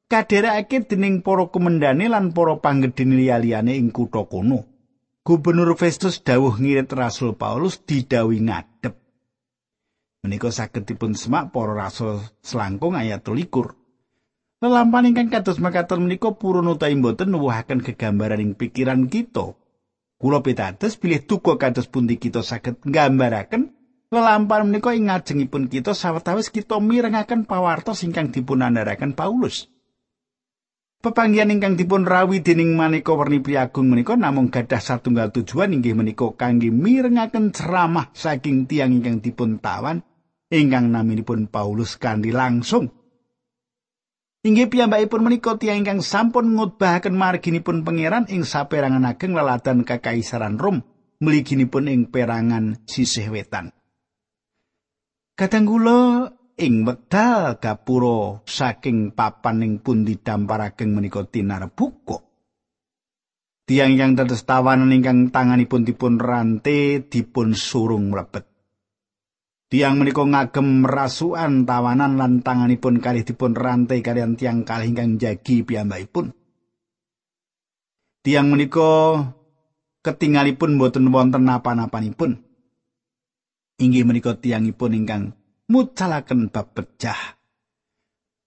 kadherekake 0.09 0.89
dening 0.89 1.21
para 1.21 1.53
komendane 1.53 2.09
lan 2.09 2.33
para 2.33 2.57
panggedhene 2.59 3.21
liya-liyane 3.21 3.77
ing 3.77 3.93
kutha 3.93 4.25
kono. 4.25 4.65
Gubernur 5.21 5.77
Festus 5.77 6.25
dawuh 6.25 6.57
ngirit 6.57 6.89
Rasul 6.97 7.37
Paulus 7.37 7.85
didhawuhi 7.85 8.49
ngadep. 8.49 8.97
Menika 10.25 10.49
saged 10.49 10.89
dipun 10.89 11.13
semak 11.13 11.53
para 11.53 11.77
rasul 11.77 12.25
selangkung 12.41 12.97
ayat 12.97 13.23
13. 13.23 13.53
Lelampan 14.59 15.15
ingkang 15.15 15.31
kados 15.31 15.63
makaten 15.63 16.03
menika 16.03 16.35
purun 16.35 16.67
utawi 16.67 16.99
mboten 16.99 17.31
nuwuhaken 17.31 17.85
gegambaran 17.85 18.43
ing 18.43 18.53
pikiran 18.59 19.07
kita. 19.07 19.55
Kula 20.19 20.43
pitados 20.43 20.99
bilih 20.99 21.23
tuku 21.23 21.55
kados 21.61 21.87
pundi 21.87 22.19
kita 22.19 22.43
saged 22.43 22.83
nggambaraken 22.83 23.71
lelampan 24.11 24.67
menika 24.67 24.97
ing 24.97 25.13
ngajengipun 25.13 25.69
kita 25.71 25.93
sawetawis 25.95 26.51
kita 26.51 26.81
mirengaken 26.81 27.45
pawartos 27.45 28.03
ingkang 28.03 28.33
dipun 28.33 28.65
andharaken 28.65 29.13
Paulus. 29.15 29.69
Pepanggihan 30.99 31.55
ingkang 31.55 31.79
dipun 31.79 32.03
rawi 32.03 32.43
dening 32.43 32.75
maneka 32.75 33.15
werni 33.15 33.39
priagung 33.39 33.87
menika 33.87 34.19
namung 34.19 34.51
gadah 34.51 34.83
satunggal 34.83 35.31
tujuan 35.31 35.71
inggih 35.71 35.95
menika 35.95 36.27
kangge 36.35 36.75
mirengaken 36.75 37.55
ceramah 37.55 38.11
saking 38.11 38.67
tiang 38.67 38.91
ingkang 38.99 39.23
dipun 39.23 39.63
tawan 39.63 40.03
ingkang 40.51 40.91
naminipun 40.91 41.47
Paulus 41.47 41.95
kanthi 42.03 42.35
langsung. 42.35 42.91
Inggih 44.43 44.67
piyambakipun 44.67 45.23
menika 45.23 45.55
tiang 45.55 45.87
ingkang 45.87 46.03
sampun 46.03 46.59
ngutbahaken 46.59 47.15
marginipun 47.15 47.87
pangeran 47.87 48.27
ing 48.27 48.43
saperangan 48.43 49.07
ageng 49.07 49.39
laladan 49.39 49.87
Kakaisaran 49.87 50.59
Rom 50.59 50.83
mliginipun 51.23 51.87
ing 51.87 52.11
perangan 52.11 52.75
sisih 52.91 53.31
wetan. 53.31 53.71
Kadang 55.39 55.63
kula 55.63 56.35
ing 56.59 56.83
wekdal 56.83 57.63
gapura 57.63 58.43
saking 58.43 59.15
papan 59.15 59.63
ing 59.63 59.73
pundi 59.79 60.19
dampar 60.19 60.75
ageng 60.75 60.91
menika 60.91 61.23
tinarbuka. 61.23 62.19
Tiang 63.69 63.95
yang 63.95 64.19
dados 64.19 64.43
tawanan 64.43 64.91
ingkang 64.91 65.31
tanganipun 65.31 65.87
dipun 65.87 66.19
rante 66.19 67.05
dipun 67.07 67.55
surung 67.55 68.11
mlebet. 68.11 68.49
Tiang 69.69 70.01
menika 70.01 70.25
ngagem 70.25 70.89
rasukan 70.89 71.69
tawanan 71.69 72.17
lan 72.17 72.41
tanganipun 72.41 73.05
kalih 73.05 73.23
dipun 73.23 73.53
rante 73.53 74.01
kalian 74.01 74.35
tiang 74.41 74.65
kalih 74.65 74.89
ingkang 74.91 75.21
jagi 75.21 75.63
piyambakipun. 75.63 76.33
Tiang 78.25 78.49
menika 78.49 79.21
ketingalipun 80.01 80.81
boten 80.81 81.13
wonten 81.13 81.45
napa-napanipun. 81.45 82.41
Inggih 83.79 84.09
menika 84.09 84.35
tiangipun 84.35 84.97
ingkang 84.97 85.38
mucalaken 85.69 86.49
bab 86.49 86.73
pecah. 86.73 87.37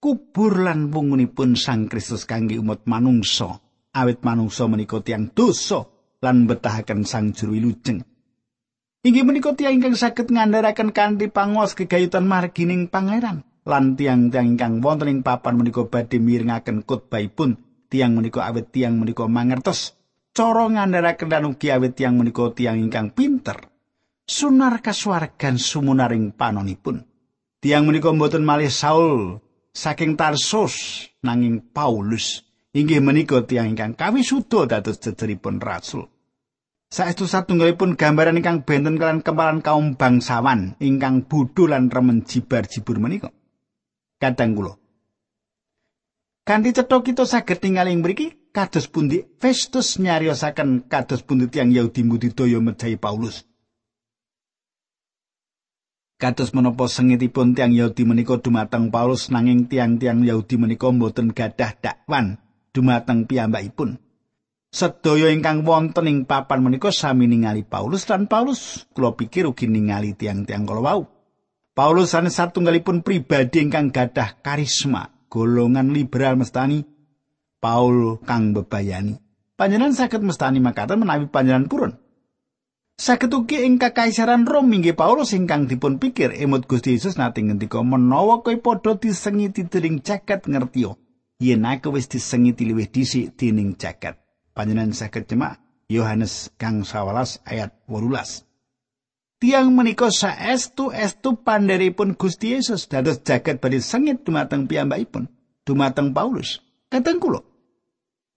Kubur 0.02 0.66
lan 0.66 0.90
wungunipun 0.90 1.54
Sang 1.54 1.86
Kristus 1.86 2.26
kangge 2.26 2.58
umat 2.58 2.90
manungsa, 2.90 3.62
awit 3.94 4.26
manungsa 4.26 4.66
menika 4.66 4.98
tiang 4.98 5.30
dosa 5.30 5.86
lan 6.18 6.50
betahaken 6.50 7.06
Sang 7.06 7.30
Juru 7.30 7.54
Wilujeng. 7.54 8.02
Inggih 9.06 9.22
menika 9.22 9.54
tiang 9.54 9.78
ingkang 9.78 9.94
saged 9.94 10.34
ngandharaken 10.34 10.90
kanthi 10.90 11.30
pangos 11.30 11.78
gegayutan 11.78 12.26
margining 12.26 12.90
pangeran. 12.90 13.46
Lan 13.62 13.94
tiang-tiang 13.94 14.58
ingkang 14.58 14.82
wonten 14.82 15.06
ing 15.06 15.22
papan 15.22 15.54
menika 15.54 15.86
badhe 15.86 16.18
mirengaken 16.18 16.82
khotbahipun 16.82 17.62
tiang 17.86 18.18
menika 18.18 18.42
awit 18.50 18.74
tiang 18.74 18.98
menika 18.98 19.30
mangertos 19.30 19.94
cara 20.34 20.66
ngandharaken 20.66 21.30
lan 21.30 21.54
ugi 21.54 21.70
awit 21.70 21.94
tiang 21.94 22.18
menika 22.18 22.50
tiang 22.50 22.82
ingkang 22.82 23.14
pinter. 23.14 23.70
Sunar 24.26 24.82
kasuwargan 24.82 25.62
sumunaring 25.62 26.34
panonipun. 26.34 27.11
Tiang 27.62 27.86
menika 27.86 28.10
mboten 28.10 28.42
malih 28.42 28.74
Saul 28.74 29.38
saking 29.70 30.18
Tarsus 30.18 31.06
nanging 31.22 31.62
Paulus 31.70 32.42
inggih 32.74 32.98
menika 32.98 33.38
tiang 33.46 33.70
ingkang 33.70 33.94
kawisuda 33.94 34.66
dados 34.66 34.98
jejeripun 34.98 35.62
rasul. 35.62 36.10
Saestu 36.90 37.30
satunggalipun 37.30 37.94
gambaran 37.94 38.42
ingkang 38.42 38.66
benten 38.66 38.98
kalian 38.98 39.22
kempalan 39.22 39.62
kaum 39.62 39.94
bangsawan 39.94 40.74
ingkang 40.82 41.22
bodho 41.30 41.70
lan 41.70 41.86
remen 41.86 42.26
jibar-jibur 42.26 42.98
menika. 42.98 43.30
Kadang 44.18 44.58
kula. 44.58 44.74
Kanthi 46.42 46.74
cetha 46.74 46.98
kita 46.98 47.30
saged 47.30 47.62
tinggal 47.62 47.86
ing 47.86 48.02
mriki 48.02 48.50
kados 48.50 48.90
pundi 48.90 49.22
Festus 49.38 50.02
nyariosaken 50.02 50.90
kados 50.90 51.22
pundi 51.22 51.46
tiang 51.46 51.70
Yahudi 51.70 52.02
mbudidaya 52.02 52.58
mejahi 52.58 52.98
Paulus. 52.98 53.46
Kados 56.22 56.54
menapa 56.54 56.86
sengitipun 56.86 57.50
tiang 57.50 57.74
Yahudi 57.74 58.06
menika 58.06 58.38
dumateng 58.38 58.94
Paulus 58.94 59.26
nanging 59.34 59.66
tiang-tiang 59.66 60.22
Yahudi 60.22 60.54
menika 60.54 60.86
mboten 60.86 61.34
gadah 61.34 61.74
dakwan 61.82 62.38
dumateng 62.70 63.26
piyambakipun. 63.26 63.98
Sedaya 64.70 65.34
ingkang 65.34 65.66
wonten 65.66 66.06
ing 66.06 66.22
papan 66.22 66.62
menika 66.62 66.94
sami 66.94 67.26
ningali 67.26 67.66
Paulus 67.66 68.06
lan 68.06 68.30
Paulus 68.30 68.86
kula 68.94 69.18
pikir 69.18 69.50
ugi 69.50 69.66
ningali 69.66 70.14
tiang-tiang 70.14 70.62
kala 70.62 70.80
wau. 70.86 71.10
Paulus 71.74 72.14
sanes 72.14 72.38
satunggalipun 72.38 73.02
pribadi 73.02 73.58
ingkang 73.58 73.90
gadah 73.90 74.38
karisma, 74.46 75.26
golongan 75.26 75.90
liberal 75.90 76.38
mestani 76.38 76.86
Paul 77.58 78.22
kang 78.22 78.54
bebayani. 78.54 79.18
Panjenengan 79.58 79.98
saged 79.98 80.22
mestani 80.22 80.62
makaten 80.62 81.02
menawi 81.02 81.26
panjenengan 81.26 81.66
purun. 81.66 81.98
Saged 83.00 83.32
ugi 83.32 83.64
ing 83.64 83.80
kakaisaran 83.80 84.44
Rom 84.44 84.68
inggih 84.72 84.92
Paulus 84.92 85.32
ingkang 85.32 85.64
dipun 85.66 85.96
pikir 85.96 86.36
emut 86.36 86.68
Gusti 86.68 86.94
Yesus 86.94 87.16
nate 87.16 87.40
ngendika 87.40 87.80
menawa 87.80 88.44
kowe 88.44 88.54
padha 88.60 88.94
disengiti 89.00 89.64
dening 89.64 90.04
jaket 90.04 90.44
ngertiyo 90.44 91.00
yen 91.40 91.64
aku 91.66 91.96
wis 91.96 92.06
disengiti 92.06 92.68
luwih 92.68 92.86
dhisik 92.86 93.34
dening 93.34 93.74
jaket 93.80 94.20
panjenengan 94.54 94.94
saged 94.94 95.26
cemak 95.26 95.58
Yohanes 95.90 96.52
kang 96.60 96.86
11 96.86 97.42
ayat 97.48 97.74
18 97.90 98.46
Tiang 99.42 99.74
menika 99.74 100.06
saestu 100.06 100.94
estu 100.94 101.34
pandheripun 101.42 102.14
Gusti 102.14 102.54
Yesus 102.54 102.86
dados 102.86 103.26
jaket 103.26 103.58
badhe 103.58 103.82
sengit 103.82 104.22
dumateng 104.22 104.70
piyambakipun 104.70 105.26
dumateng 105.66 106.14
Paulus. 106.14 106.62
Kadang 106.86 107.18
kula 107.18 107.42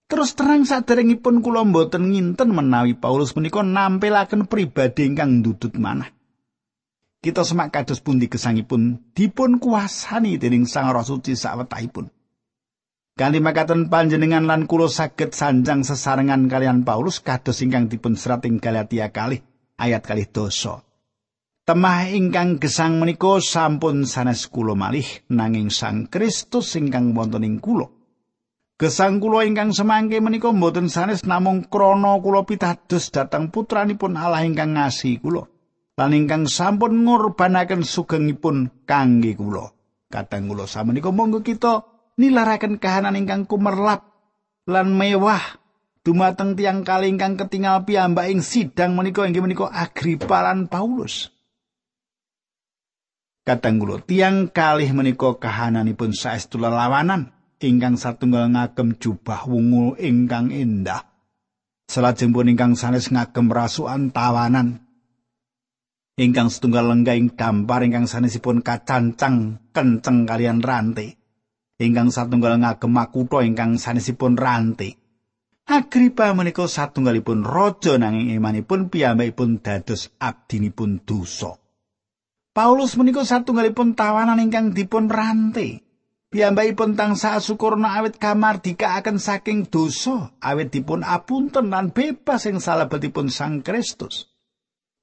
Terus 0.06 0.38
terang 0.38 0.70
saderengipun 0.70 1.42
kula 1.42 1.66
mboten 1.66 2.14
nginten 2.14 2.54
menawi 2.54 2.94
Paulus 2.94 3.34
menika 3.34 3.66
nampilaken 3.66 4.46
pribadi 4.46 5.10
ingkang 5.10 5.42
ndudut 5.42 5.74
manah. 5.82 6.14
Kita 7.26 7.42
semak 7.42 7.74
kados 7.74 8.06
pundi 8.06 8.30
gesangipun 8.30 9.02
dipun 9.18 9.58
kuasani 9.58 10.38
dening 10.38 10.70
Sang 10.70 10.94
Roh 10.94 11.02
Suci 11.02 11.34
sawetahipun. 11.34 12.06
Kanthi 13.18 13.42
makaten 13.42 13.90
panjenengan 13.90 14.46
lan 14.46 14.70
kula 14.70 14.86
saged 14.94 15.34
sanjang 15.34 15.82
sesarengan 15.82 16.46
kalian 16.46 16.86
Paulus 16.86 17.26
kados 17.26 17.66
ingkang 17.66 17.90
dipun 17.90 18.14
serat 18.14 18.46
ing 18.46 18.62
Galatia 18.62 19.10
kalih 19.10 19.42
ayat 19.82 20.06
kalih 20.06 20.30
dosa. 20.30 20.86
Temah 21.66 22.14
ingkang 22.14 22.62
gesang 22.62 23.02
menika 23.02 23.42
sampun 23.42 24.06
sanes 24.06 24.46
kula 24.54 24.78
malih 24.78 25.26
nanging 25.34 25.74
Sang 25.74 26.06
Kristus 26.06 26.78
ingkang 26.78 27.18
wonten 27.18 27.42
ing 27.42 27.58
kula. 27.58 27.90
Gesang 28.76 29.24
kula 29.24 29.48
ingkang 29.48 29.72
semangke 29.72 30.20
menika 30.20 30.52
mboten 30.52 30.92
sanes 30.92 31.24
namung 31.24 31.64
krana 31.72 32.20
kula 32.20 32.44
pitados 32.44 33.08
dhateng 33.08 33.48
putranipun 33.48 34.20
Allah 34.20 34.44
ingkang 34.44 34.76
ngasihi 34.76 35.24
kula 35.24 35.48
lan 35.96 36.12
ingkang 36.12 36.44
sampun 36.44 37.08
ngorbanaken 37.08 37.88
sugengipun 37.88 38.84
kangge 38.84 39.32
kula. 39.40 39.72
Kadang 40.12 40.52
kula 40.52 40.68
samenika 40.68 41.08
monggo 41.08 41.40
kita 41.40 41.88
nilaraken 42.20 42.76
kahanan 42.76 43.16
ingkang 43.16 43.48
kumerlap 43.48 44.12
lan 44.68 44.92
mewah 44.92 45.56
dumateng 46.04 46.60
tiang 46.60 46.84
kali 46.84 47.16
ingkang 47.16 47.40
ketinggal 47.40 47.88
piyambak 47.88 48.28
ing 48.28 48.44
sidang 48.44 48.92
menika 49.00 49.24
inggih 49.24 49.40
menika 49.40 49.72
Agripa 49.72 50.44
lan 50.44 50.68
Paulus. 50.68 51.32
Kadang 53.48 53.80
kula 53.80 54.04
tiang 54.04 54.52
kalih 54.52 54.92
menika 54.92 55.40
kahananipun 55.40 56.12
saestu 56.12 56.60
lelawanan 56.60 57.35
ingkang 57.66 57.98
satunggal 57.98 58.54
ngagem 58.54 59.02
jubah 59.02 59.50
wungu 59.50 59.98
ingkang 59.98 60.54
indah. 60.54 61.02
Salajengipun 61.90 62.54
ingkang 62.54 62.74
sanes 62.78 63.10
ngagem 63.10 63.50
rasukan 63.50 64.14
tawanan. 64.14 64.86
Ingkang 66.16 66.48
setunggal 66.48 66.88
lenggaing 66.94 67.36
dampar 67.36 67.84
ingkang 67.84 68.08
sanesipun 68.08 68.64
kacancang 68.64 69.60
kenceng 69.74 70.24
kalian 70.24 70.64
rantai. 70.64 71.18
Ingkang 71.76 72.14
satunggal 72.14 72.56
ngagem 72.62 72.94
makutha 72.94 73.44
ingkang 73.44 73.76
sanesipun 73.76 74.40
rantai. 74.40 74.96
Agripa 75.66 76.30
menika 76.38 76.70
satunggalipun 76.70 77.42
raja 77.42 77.98
nanging 77.98 78.38
imanipun 78.38 78.94
piyambakipun 78.94 79.66
dados 79.66 80.14
abdinipun 80.22 81.02
dosa. 81.04 81.58
Paulus 82.56 82.96
menika 82.96 83.26
satunggalipun 83.26 83.98
tawanan 83.98 84.40
ingkang 84.40 84.72
dipun 84.72 85.10
rantai. 85.10 85.85
Piyambakipun 86.36 87.00
tansah 87.00 87.40
syukurna 87.40 87.96
awit 87.96 88.20
kamardikaaken 88.20 89.24
saking 89.24 89.72
dosa, 89.72 90.36
awit 90.44 90.68
dipun 90.68 91.00
apunten 91.00 91.72
lan 91.72 91.96
bebas 91.96 92.44
ing 92.52 92.60
salebetipun 92.60 93.32
Sang 93.32 93.64
Kristus. 93.64 94.36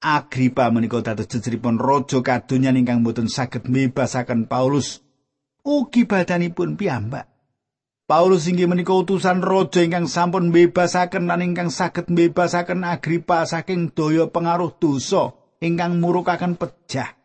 Agripa 0.05 0.69
menika 0.69 1.01
dados 1.01 1.33
jejeripun 1.33 1.81
raja 1.81 2.21
kadonyan 2.21 2.77
ingkang 2.77 3.01
boten 3.01 3.33
saged 3.33 3.65
bebasaken 3.65 4.45
Paulus. 4.45 5.01
Ugi 5.65 6.05
badanipun 6.05 6.77
piyambak. 6.77 7.25
Paulus 8.05 8.45
inggih 8.45 8.69
menika 8.69 8.93
utusan 8.93 9.41
raja 9.41 9.81
ingkang 9.81 10.13
sampun 10.13 10.53
bebasaken 10.53 11.33
lan 11.33 11.41
ingkang 11.41 11.73
saged 11.73 12.13
bebasaken 12.13 12.85
Agripa 12.85 13.49
saking 13.49 13.97
daya 13.97 14.29
pengaruh 14.29 14.77
dosa 14.77 15.33
ingkang 15.65 15.97
murukaken 15.97 16.61
pejah. 16.61 17.22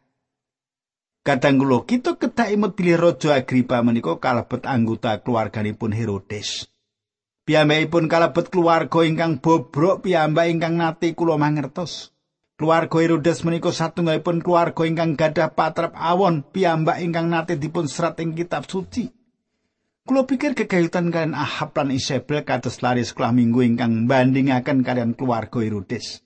Kadang 1.28 1.60
kula 1.60 1.84
kita 1.84 2.16
kedah 2.16 2.56
imut 2.56 2.80
bilih 2.80 2.96
Raja 2.96 3.36
Agripa 3.36 3.84
menika 3.84 4.16
kalebet 4.16 4.63
anggota 4.63 5.20
keluarganipun 5.20 5.92
Herodes. 5.92 6.72
Piyambakipun 7.44 8.08
kalebet 8.08 8.48
keluarga 8.48 9.04
ingkang 9.04 9.44
bobrok 9.44 10.08
piyambak 10.08 10.48
ingkang 10.48 10.80
nate 10.80 11.12
kula 11.12 11.36
mangertos. 11.36 12.16
Keluarga 12.56 13.04
Herodes 13.04 13.44
menika 13.44 13.76
satunggalipun 13.76 14.40
keluarga 14.40 14.88
ingkang 14.88 15.20
gadah 15.20 15.52
patrap 15.52 16.00
awon 16.00 16.48
piyambak 16.48 17.04
ingkang 17.04 17.28
nate 17.28 17.60
dipun 17.60 17.92
serat 17.92 18.16
ing 18.24 18.32
kitab 18.32 18.63
suci. 18.63 19.12
Kulo 20.08 20.24
pikir 20.24 20.56
kegayutan 20.56 21.12
kalian 21.12 21.36
Ahab 21.36 21.76
lan 21.76 21.92
Isabel 21.92 22.48
kados 22.48 22.80
lari 22.80 23.04
sekolah 23.04 23.36
minggu 23.36 23.68
ingkang 23.68 24.08
bandingaken 24.08 24.80
kalian 24.80 25.12
keluarga 25.12 25.60
Herodes. 25.60 26.24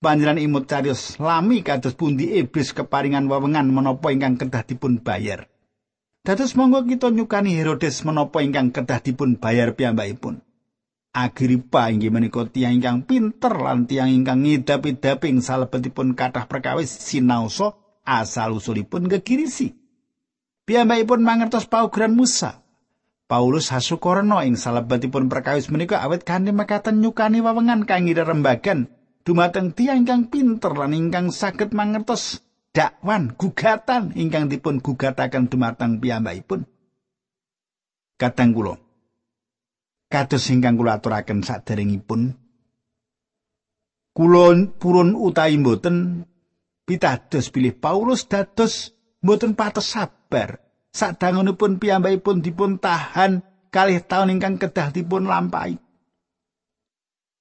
Panjenengan 0.00 0.40
imut 0.40 0.64
carios 0.64 1.20
lami 1.20 1.60
kados 1.60 1.92
pundi 1.92 2.32
iblis 2.40 2.72
keparingan 2.72 3.28
wewengan 3.28 3.68
menapa 3.68 4.08
ingkang 4.08 4.40
kedah 4.40 4.64
dipun 4.64 5.04
bayar. 5.04 5.52
Dados 6.24 6.56
monggo 6.56 6.88
kita 6.88 7.12
nyukani 7.12 7.60
Herodes 7.60 8.00
menapa 8.08 8.40
ingkang 8.40 8.72
kedah 8.72 9.04
dipun 9.04 9.36
bayar 9.36 9.76
piyambakipun. 9.76 10.40
Agripa 11.12 11.92
inggih 11.92 12.08
menika 12.08 12.48
tiyang 12.48 12.80
ingkang 12.80 13.04
pinter 13.04 13.52
lan 13.52 13.84
tiyang 13.84 14.08
ingkang 14.08 14.40
ngidap-idaping 14.40 15.44
salebetipun 15.44 16.16
kathah 16.16 16.48
perkawis 16.48 16.88
sinaosa 16.88 17.76
asal 18.00 18.56
usulipun 18.56 19.04
gegirisi. 19.04 19.76
Piyambakipun 20.64 21.20
mangertos 21.20 21.68
paugeran 21.68 22.16
Musa, 22.16 22.64
Paulus 23.28 23.68
hasukorno 23.68 24.40
ing 24.40 24.56
salebetipun 24.56 25.28
perkawis 25.28 25.68
menika 25.68 26.00
awet 26.00 26.24
kanthi 26.24 26.56
mekaten 26.56 27.04
nyukani 27.04 27.44
wewengan 27.44 27.84
kangge 27.84 28.16
rembagan 28.16 28.88
dumateng 29.26 29.76
tiyang 29.76 30.04
ingkang 30.04 30.32
pinter 30.32 30.72
lan 30.72 30.96
ingkang 30.96 31.28
saged 31.34 31.72
mangertos 31.76 32.40
dakwan 32.70 33.34
gugatan 33.34 34.14
ingkang 34.16 34.48
dipun 34.48 34.78
gugataken 34.80 35.50
dumateng 35.50 35.98
piyambakipun. 35.98 36.64
Katang 38.20 38.52
kula. 38.52 38.76
Kados 40.10 40.50
ingkang 40.50 40.76
kula 40.76 40.98
aturaken 40.98 41.40
saderengipun 41.46 42.34
kula 44.10 44.68
purun 44.76 45.14
utawi 45.14 45.56
mboten 45.56 46.26
pitados 46.84 47.48
pilih 47.48 47.78
Paulus 47.78 48.26
dados 48.26 48.92
mboten 49.22 49.54
patos 49.54 49.94
sabar 49.94 50.58
sadangunipun 50.90 51.78
piyambakipun 51.78 52.42
dipun 52.42 52.82
tahan 52.82 53.46
kalih 53.70 54.02
taun 54.02 54.34
ingkang 54.34 54.58
kedah 54.58 54.90
dipun 54.90 55.30
lampahi. 55.30 55.78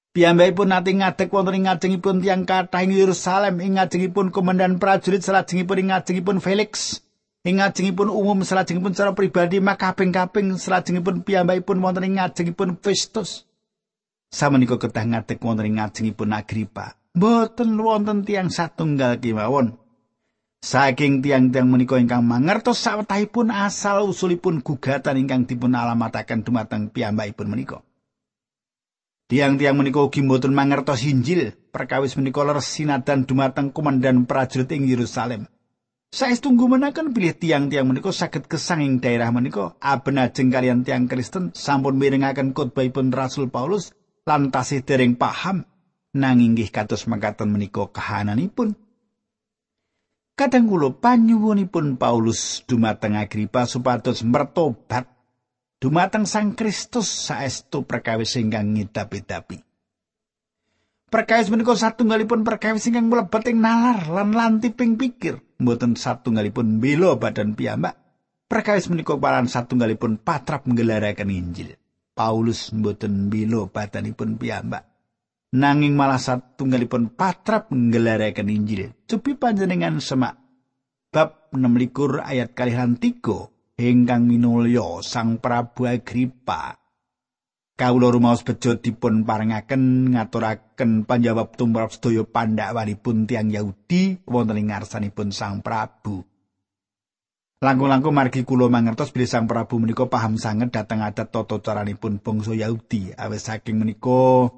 Piyambakipun 0.09 0.73
nate 0.73 0.89
ngadeg 0.89 1.29
wonten 1.29 1.53
ing 1.53 1.65
ngajengipun 1.69 2.25
tiyang 2.25 2.41
kathah 2.49 2.81
ing 2.81 2.97
Yerusalem 2.97 3.61
ing 3.61 3.77
ngajengipun 3.77 4.33
komandan 4.33 4.81
prajurit 4.81 5.21
salajengipun 5.21 5.85
ing 5.85 5.87
ngajengipun 5.93 6.41
Felix 6.41 7.05
ing 7.45 7.61
ngajengipun 7.61 8.09
umum 8.09 8.41
salajengipun 8.41 8.97
cara 8.97 9.13
pribadi 9.13 9.61
makaping-kaping 9.61 10.57
salajengipun 10.57 11.21
piyambakipun 11.21 11.77
wonten 11.77 12.09
ing 12.09 12.17
ngajengipun 12.17 12.81
Festus. 12.81 13.45
Samenika 14.33 14.81
kedah 14.81 15.05
ngadeg 15.05 15.37
wonten 15.45 15.69
ing 15.69 15.77
ngajengipun 15.77 16.33
Agripa. 16.33 16.97
Mboten 17.13 17.77
wonten 17.77 18.25
tiyang 18.25 18.49
satunggal 18.49 19.21
kemawon 19.21 19.77
Saking 20.59 21.23
tiang-tiang 21.23 21.71
menika 21.71 21.95
ingkang 21.95 22.27
mangertos 22.27 22.83
sawetahipun 22.83 23.47
asal 23.47 24.03
usulipun 24.03 24.59
gugatan 24.59 25.15
ingkang 25.15 25.47
dipun 25.47 25.71
alamataken 25.71 26.43
dumateng 26.43 26.91
piyambakipun 26.91 27.47
menika. 27.47 27.79
Tiang-tiang 29.29 29.77
menika 29.77 30.01
ugi 30.01 30.25
mboten 30.25 30.57
mangertos 30.57 31.05
Injil, 31.05 31.53
perkawis 31.69 32.17
menika 32.17 32.41
leres 32.41 32.65
sinadan 32.65 33.29
dumateng 33.29 33.69
komandan 33.69 34.25
prajurit 34.25 34.73
ing 34.73 34.89
Yerusalem. 34.89 35.45
Saestu 36.09 36.49
menakan 36.49 37.13
pilih 37.13 37.37
tiang-tiang 37.37 37.85
menika 37.85 38.09
saged 38.09 38.49
kesang 38.49 38.81
ing 38.81 38.97
daerah 38.97 39.29
menika, 39.29 39.77
abenajeng 39.77 40.49
kalian 40.49 40.81
tiang 40.81 41.05
Kristen 41.05 41.53
sampun 41.53 42.01
mirengaken 42.01 42.57
khotbahipun 42.57 43.13
Rasul 43.13 43.53
Paulus 43.53 43.93
lan 44.25 44.49
tasih 44.49 44.81
dereng 44.81 45.13
paham 45.13 45.61
nanging 46.17 46.57
nggih 46.57 46.73
kados 46.73 47.05
mangkaten 47.05 47.53
menika 47.53 47.85
kahananipun. 47.85 48.73
Kadang 50.33 50.65
kula 50.65 50.97
panyuwunipun 50.97 52.01
Paulus 52.01 52.65
dumateng 52.65 53.13
Agripa 53.13 53.69
supados 53.69 54.25
mertobat 54.25 55.18
dumateng 55.79 56.27
Sang 56.27 56.53
Kristus 56.53 57.07
saestu 57.07 57.87
perkawis 57.87 58.35
ingkang 58.35 58.75
ngidapi-dapi. 58.75 59.63
Perkawis 61.09 61.49
menika 61.49 61.73
satunggalipun 61.73 62.45
perkawis 62.45 62.85
ingkang 62.85 63.09
mlebet 63.09 63.49
ing 63.49 63.57
nalar 63.63 64.05
lan 64.11 64.29
lantiping 64.35 64.93
pikir, 64.93 65.41
mboten 65.57 65.97
satunggalipun 65.97 66.77
bela 66.77 67.17
badan 67.17 67.57
piyambak. 67.57 67.97
Perkawis 68.45 68.91
menika 68.93 69.17
paran 69.17 69.49
satunggalipun 69.49 70.21
patrap 70.21 70.69
nggelaraken 70.69 71.33
Injil. 71.33 71.73
Paulus 72.13 72.69
mboten 72.75 73.33
bela 73.33 73.65
badanipun 73.65 74.37
piyambak. 74.37 74.89
nanging 75.49 75.97
malah 75.97 76.21
satunggalipun 76.21 77.13
patrap 77.17 77.73
nggelaraken 77.73 78.49
Injil. 78.49 78.93
Cupi 79.09 79.33
panjenengan 79.33 79.97
semak 79.97 80.37
bab 81.09 81.49
16 81.49 82.21
ayat 82.21 82.53
kalihan 82.53 82.93
3 82.93 83.17
ingkang 83.79 84.27
minulya 84.27 84.99
Sang 84.99 85.39
Prabu 85.39 85.87
Agripa. 85.87 86.75
Kawula 87.79 88.11
rumaos 88.11 88.43
bejo 88.43 88.75
dipun 88.75 89.23
parengaken 89.23 90.11
ngaturaken 90.11 91.07
panjawab 91.07 91.55
tumrap 91.55 91.95
sedaya 91.95 92.27
pandhawanipun 92.27 93.23
tiang 93.23 93.47
Yahudi 93.47 94.27
wonten 94.27 94.59
ing 94.59 94.67
ngarsanipun 94.67 95.31
Sang 95.31 95.63
Prabu. 95.63 96.19
Langkung-langkung 97.63 98.11
margi 98.11 98.43
kula 98.43 98.67
mangertos 98.67 99.15
bilih 99.15 99.31
Sang 99.31 99.47
Prabu 99.47 99.79
menika 99.79 100.11
paham 100.11 100.35
sanget 100.35 100.75
dhateng 100.75 100.99
adat 100.99 101.31
tata 101.31 101.63
caranipun 101.63 102.19
bangsa 102.19 102.51
Yahudi. 102.51 103.15
Awis 103.15 103.47
saking 103.47 103.79
menika 103.79 104.51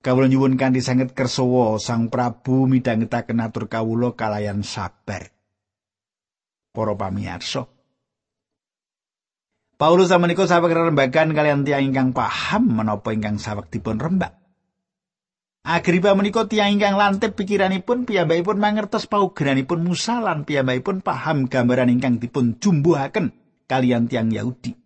Kawula 0.00 0.32
nyuwun 0.32 0.56
kanthi 0.56 0.80
sanget 0.80 1.12
kersawa 1.12 1.76
Sang 1.76 2.08
Prabu 2.08 2.64
midhangetaken 2.64 3.44
atur 3.46 3.68
kawula 3.68 4.16
kalayan 4.16 4.64
sabar. 4.64 5.28
Para 6.72 6.96
pamirsa. 6.96 7.79
Paulus 9.80 10.12
samenika 10.12 10.44
saweg 10.44 10.76
rembagan 10.76 11.32
kalian 11.32 11.64
tiyang 11.64 11.88
ingkang 11.88 12.12
paham 12.12 12.68
menapa 12.68 13.16
ingkang 13.16 13.40
saweg 13.40 13.72
dipun 13.72 13.96
rembak. 13.96 14.36
Agripa 15.64 16.12
menika 16.12 16.44
tiyang 16.44 16.76
ingkang 16.76 17.00
lantip 17.00 17.32
pikiranipun 17.32 18.04
piyambakipun 18.04 18.60
mangertos 18.60 19.08
paugeranipun 19.08 19.80
Musa 19.80 20.20
lan 20.20 20.44
piyambakipun 20.44 21.00
paham 21.00 21.48
gambaran 21.48 21.96
ingkang 21.96 22.20
dipun 22.20 22.60
jumbuhaken 22.60 23.32
kalian 23.64 24.04
tiang 24.04 24.28
Yahudi. 24.28 24.76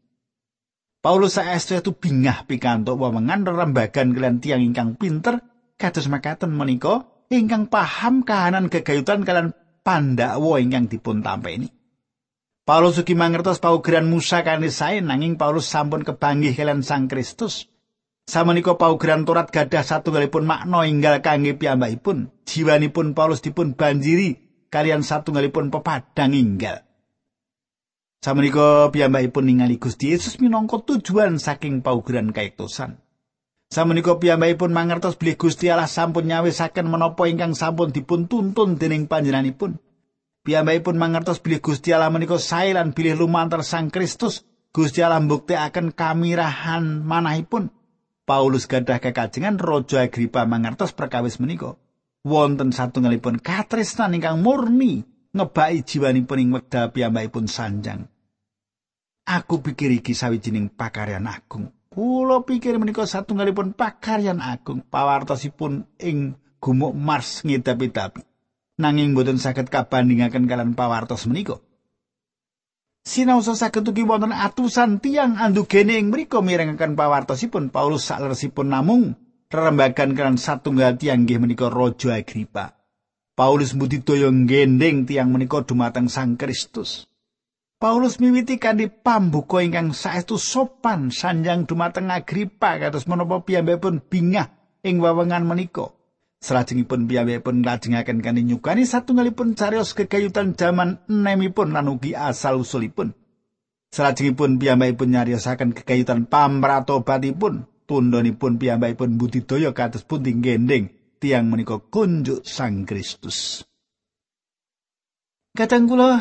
Paulus 1.03 1.43
saestu 1.43 1.75
itu 1.75 1.91
bingah 1.99 2.47
pikantuk 2.47 2.95
wewengan 2.95 3.43
rembagan 3.43 4.15
kalian 4.15 4.39
tiang 4.39 4.63
ingkang 4.63 4.95
pinter 4.95 5.43
kados 5.75 6.07
makaten 6.07 6.55
menika 6.55 7.03
ingkang 7.35 7.67
paham 7.67 8.23
kahanan 8.23 8.71
gegayutan 8.71 9.27
kalian 9.27 9.59
pandakwa 9.83 10.63
ingkang 10.63 10.87
dipun 10.87 11.19
tampeni. 11.19 11.67
Paulus 12.65 12.97
ugi 12.97 13.13
mangertos 13.13 13.61
paugeran 13.61 14.09
Musa 14.09 14.41
sae 14.73 15.05
nanging 15.05 15.37
Paulus 15.37 15.69
sampun 15.69 16.01
kebanggih 16.01 16.57
kalian 16.57 16.81
Sang 16.81 17.13
Kristus. 17.13 17.69
Samenika 18.25 18.81
paugeran 18.81 19.29
Torat 19.29 19.53
gadah 19.53 19.85
satunggalipun 19.85 20.49
makna 20.49 20.89
inggal 20.89 21.21
kangge 21.21 21.61
piyambakipun. 21.61 22.33
Jiwanipun 22.49 23.13
Paulus 23.13 23.45
dipun 23.45 23.77
banjiri 23.77 24.41
kalian 24.73 25.05
satunggalipun 25.05 25.69
pepadang 25.69 26.33
inggal. 26.33 26.89
Samenika 28.25 28.89
piyambakipun 28.89 29.45
ningali 29.45 29.77
Gusti 29.77 30.17
Yesus 30.17 30.41
minangka 30.41 30.81
tujuan 30.81 31.37
saking 31.37 31.85
paugeran 31.85 32.33
kaiktosan. 32.33 32.97
Samenika 33.69 34.17
piyambakipun 34.17 34.73
mangertos 34.73 35.21
bilih 35.21 35.37
Gusti 35.37 35.69
Allah 35.69 35.85
sampun 35.85 36.33
nyawisaken 36.33 36.89
menapa 36.89 37.29
ingkang 37.29 37.53
sampun 37.53 37.93
dipun 37.93 38.25
tuntun 38.25 38.81
dening 38.81 39.05
panjenenganipun. 39.05 39.84
Piyambakipun 40.45 41.01
mangertos 41.01 41.41
bilih 41.41 41.65
Gusti 41.65 41.97
Allah 41.97 42.13
menika 42.13 42.37
sae 42.37 42.77
lan 42.77 42.93
bilih 42.93 43.17
lumantar 43.17 43.65
Sang 43.65 43.89
Kristus. 43.89 44.45
Gusti 44.77 45.01
Allah 45.01 45.25
mbuktekaken 45.25 45.97
kamirahan 45.97 47.01
manahipun. 47.01 47.73
Paulus 48.29 48.69
gadah 48.69 49.01
kekajengan 49.01 49.57
Raja 49.57 50.05
Agripa 50.05 50.45
mangertos 50.45 50.93
perkawis 50.93 51.41
menika. 51.41 51.81
Wonten 52.29 52.77
satunggalipun 52.77 53.41
katresnan 53.41 54.21
ingkang 54.21 54.45
murni 54.45 55.09
ngebaki 55.33 55.81
jiwanipun 55.81 56.41
ing 56.41 56.49
wekdal 56.53 56.93
piyambakipun 56.93 57.49
sanjang. 57.49 58.05
Aku 59.25 59.65
pikir 59.65 59.97
iki 59.97 60.13
sawijining 60.13 60.69
pakaryan 60.69 61.25
agung. 61.25 61.73
Kula 61.89 62.45
pikir 62.45 62.77
menika 62.77 63.09
satunggalipun 63.09 63.73
pakaryan 63.73 64.45
agung 64.45 64.85
pawartosipun 64.85 65.89
ing 66.05 66.37
gumuk 66.61 66.93
Mars 66.93 67.41
ngidapi-dapi. 67.49 68.34
Nanging 68.75 69.15
boten 69.15 69.39
saged 69.39 69.71
kabandingaken 69.71 70.51
kalian 70.51 70.75
pawartos 70.75 71.31
menika. 71.31 71.63
Sinaosa 73.05 73.55
saged 73.55 73.87
ugi 73.87 74.03
wonten 74.03 74.35
atusan 74.35 74.99
tiang 74.99 75.39
andugene 75.39 76.01
ing 76.01 76.11
mriku 76.11 76.43
mirengaken 76.43 76.99
pawartosipun 76.99 77.71
Paulus 77.71 78.09
sakleresipun 78.09 78.73
namung 78.73 79.15
rerembagan 79.53 80.17
kalian 80.19 80.41
satunggal 80.41 80.99
tiang 80.99 81.23
nggih 81.23 81.39
menika 81.39 81.71
Raja 81.71 82.19
Agripa. 82.19 82.75
Paulus 83.39 83.79
mbudidaya 83.79 84.33
ngending 84.33 85.07
tiang 85.07 85.31
menika 85.31 85.63
dumateng 85.63 86.11
Sang 86.11 86.35
Kristus. 86.35 87.07
Paulus 87.79 88.19
miwiti 88.19 88.59
kanthi 88.59 88.91
pambuka 88.91 89.63
ingkang 89.63 89.95
saestu 89.95 90.35
sopan 90.41 91.15
sanjang 91.15 91.69
dumateng 91.69 92.11
Agripa 92.11 92.81
kados 92.81 93.07
menapa 93.07 93.45
piyambakipun 93.45 94.03
bingah 94.03 94.51
ing 94.83 94.99
wewengan 94.99 95.47
menika. 95.47 95.95
Salajengipun 96.45 97.09
piyambakipun 97.09 97.65
lajengaken 97.65 98.21
kanthi 98.21 98.45
nyukani 98.45 98.85
satunggalipun 98.85 99.57
cariyos 99.57 99.97
kegayutan 99.97 100.53
jaman 100.53 101.01
enemipun 101.09 101.73
lan 101.73 101.89
ugi 101.89 102.13
asal 102.13 102.61
usulipun. 102.61 103.17
Salajengipun 103.89 104.61
piyambakipun 104.61 105.09
nyariosaken 105.09 105.73
kekayutan 105.73 106.29
pamratobatipun, 106.29 107.65
tundhonipun 107.89 108.61
piyambakipun 108.61 109.17
budidaya 109.17 109.73
kados 109.73 110.05
pundi 110.05 110.37
gending 110.37 110.93
tiang 111.17 111.49
menika 111.49 111.81
kunjuk 111.81 112.45
Sang 112.45 112.85
Kristus. 112.85 113.65
Kadang 115.57 115.89
kula 115.89 116.21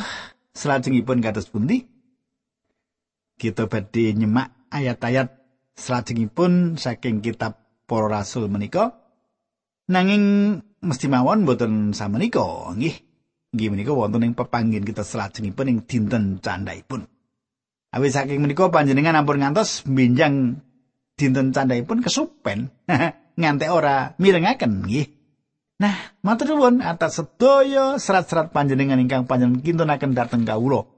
salajengipun 0.55 1.19
kados 1.19 1.51
pundi? 1.51 1.83
Kita 3.35 3.67
badhe 3.67 4.15
nyemak 4.15 4.71
ayat-ayat 4.71 5.35
salajengipun 5.75 6.79
saking 6.79 7.19
kitab 7.19 7.59
Para 7.83 8.07
Rasul 8.07 8.47
menika. 8.47 9.02
Nanging 9.91 10.23
mesti 10.79 11.11
mawon 11.11 11.43
boten 11.43 11.91
samenika, 11.91 12.71
nggih. 12.71 12.95
Nggih 13.53 13.69
menika 13.69 13.91
wonten 13.93 14.25
ing 14.25 14.33
pepanggen 14.33 14.81
kita 14.81 15.03
salajengipun 15.05 15.69
ing 15.69 15.77
dinten 15.85 16.39
candhaipun. 16.41 17.05
Awit 17.93 18.11
saking 18.15 18.41
menika 18.41 18.73
panjenengan 18.73 19.13
ampun 19.13 19.37
ngantos 19.37 19.85
minjang 19.85 20.57
dinten 21.13 21.53
candhaipun 21.53 22.01
kesupen 22.01 22.73
ngantek 23.39 23.69
ora 23.69 24.17
mirengaken 24.17 24.89
nggih. 24.89 25.07
Nah, 25.77 25.93
matur 26.25 26.57
nuwun 26.57 26.81
atas 26.81 27.21
sedaya 27.21 28.01
serat-serat 28.01 28.49
panjenengan 28.49 28.97
ingkang 28.97 29.29
panjenengan 29.29 29.61
kintunaken 29.61 30.17
dhateng 30.17 30.47
kawula. 30.47 30.89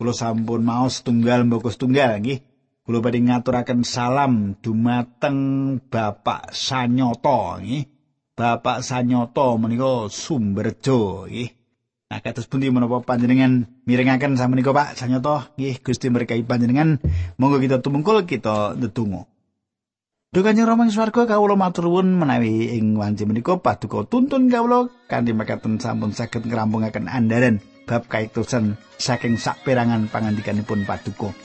Kula 0.00 0.10
sampun 0.10 0.66
maos 0.66 1.06
tunggal 1.06 1.46
mboko 1.46 1.70
tunggal 1.70 2.18
nggih. 2.18 2.42
Kula 2.82 2.98
badhe 2.98 3.22
ngaturaken 3.22 3.86
salam 3.86 4.58
dumateng 4.58 5.78
Bapak 5.86 6.50
Sanyoto 6.50 7.62
nggih. 7.62 8.01
Bapak 8.32 8.80
Sanyoto 8.80 9.60
menika 9.60 10.08
Sumberjo 10.08 11.28
nggih. 11.28 11.52
Nah, 12.08 12.20
kados 12.24 12.48
pundi 12.48 12.72
menapa 12.72 13.04
panjenengan 13.04 13.68
mirengaken 13.84 14.40
samenika 14.40 14.72
Pak 14.72 14.96
Sanyoto 14.96 15.52
nggih 15.60 15.84
Gusti 15.84 16.08
berkahi 16.08 16.40
panjenengan. 16.40 16.96
Monggo 17.36 17.60
kita 17.60 17.84
tumungkul 17.84 18.24
kita 18.24 18.72
ndedonga. 18.80 19.28
Duh 20.32 20.40
Kanjeng 20.40 20.64
Rama 20.64 20.88
ing 20.88 20.96
swarga 20.96 21.28
kawula 21.28 21.60
matur 21.60 21.92
nuwun 21.92 22.16
menawi 22.16 22.72
ing 22.72 22.96
wanci 22.96 23.28
menika 23.28 23.60
paduka 23.60 24.08
tuntun 24.08 24.48
kawula 24.48 24.88
kanthi 25.04 25.36
makaten 25.36 25.76
sampun 25.76 26.16
saged 26.16 26.48
ngrampungaken 26.48 27.12
andharan 27.12 27.60
bab 27.84 28.08
kaitusan 28.08 28.80
saking 28.96 29.36
saperangan 29.36 30.08
pangandikanipun 30.08 30.88
paduka. 30.88 31.36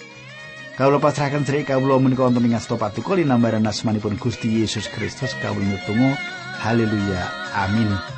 Kawula 0.79 1.03
pasrahaken 1.03 1.43
sri 1.43 1.67
kawula 1.67 1.99
menika 1.99 2.31
wonten 2.31 2.47
ing 2.47 2.55
asta 2.55 2.79
paduka 2.79 3.19
linambaran 3.19 3.67
asmanipun 3.67 4.15
Gusti 4.15 4.63
Yesus 4.63 4.87
Kristus 4.87 5.35
kawula 5.43 5.67
nutung 5.67 6.15
haleluya. 6.63 7.29
Amin 7.53 8.16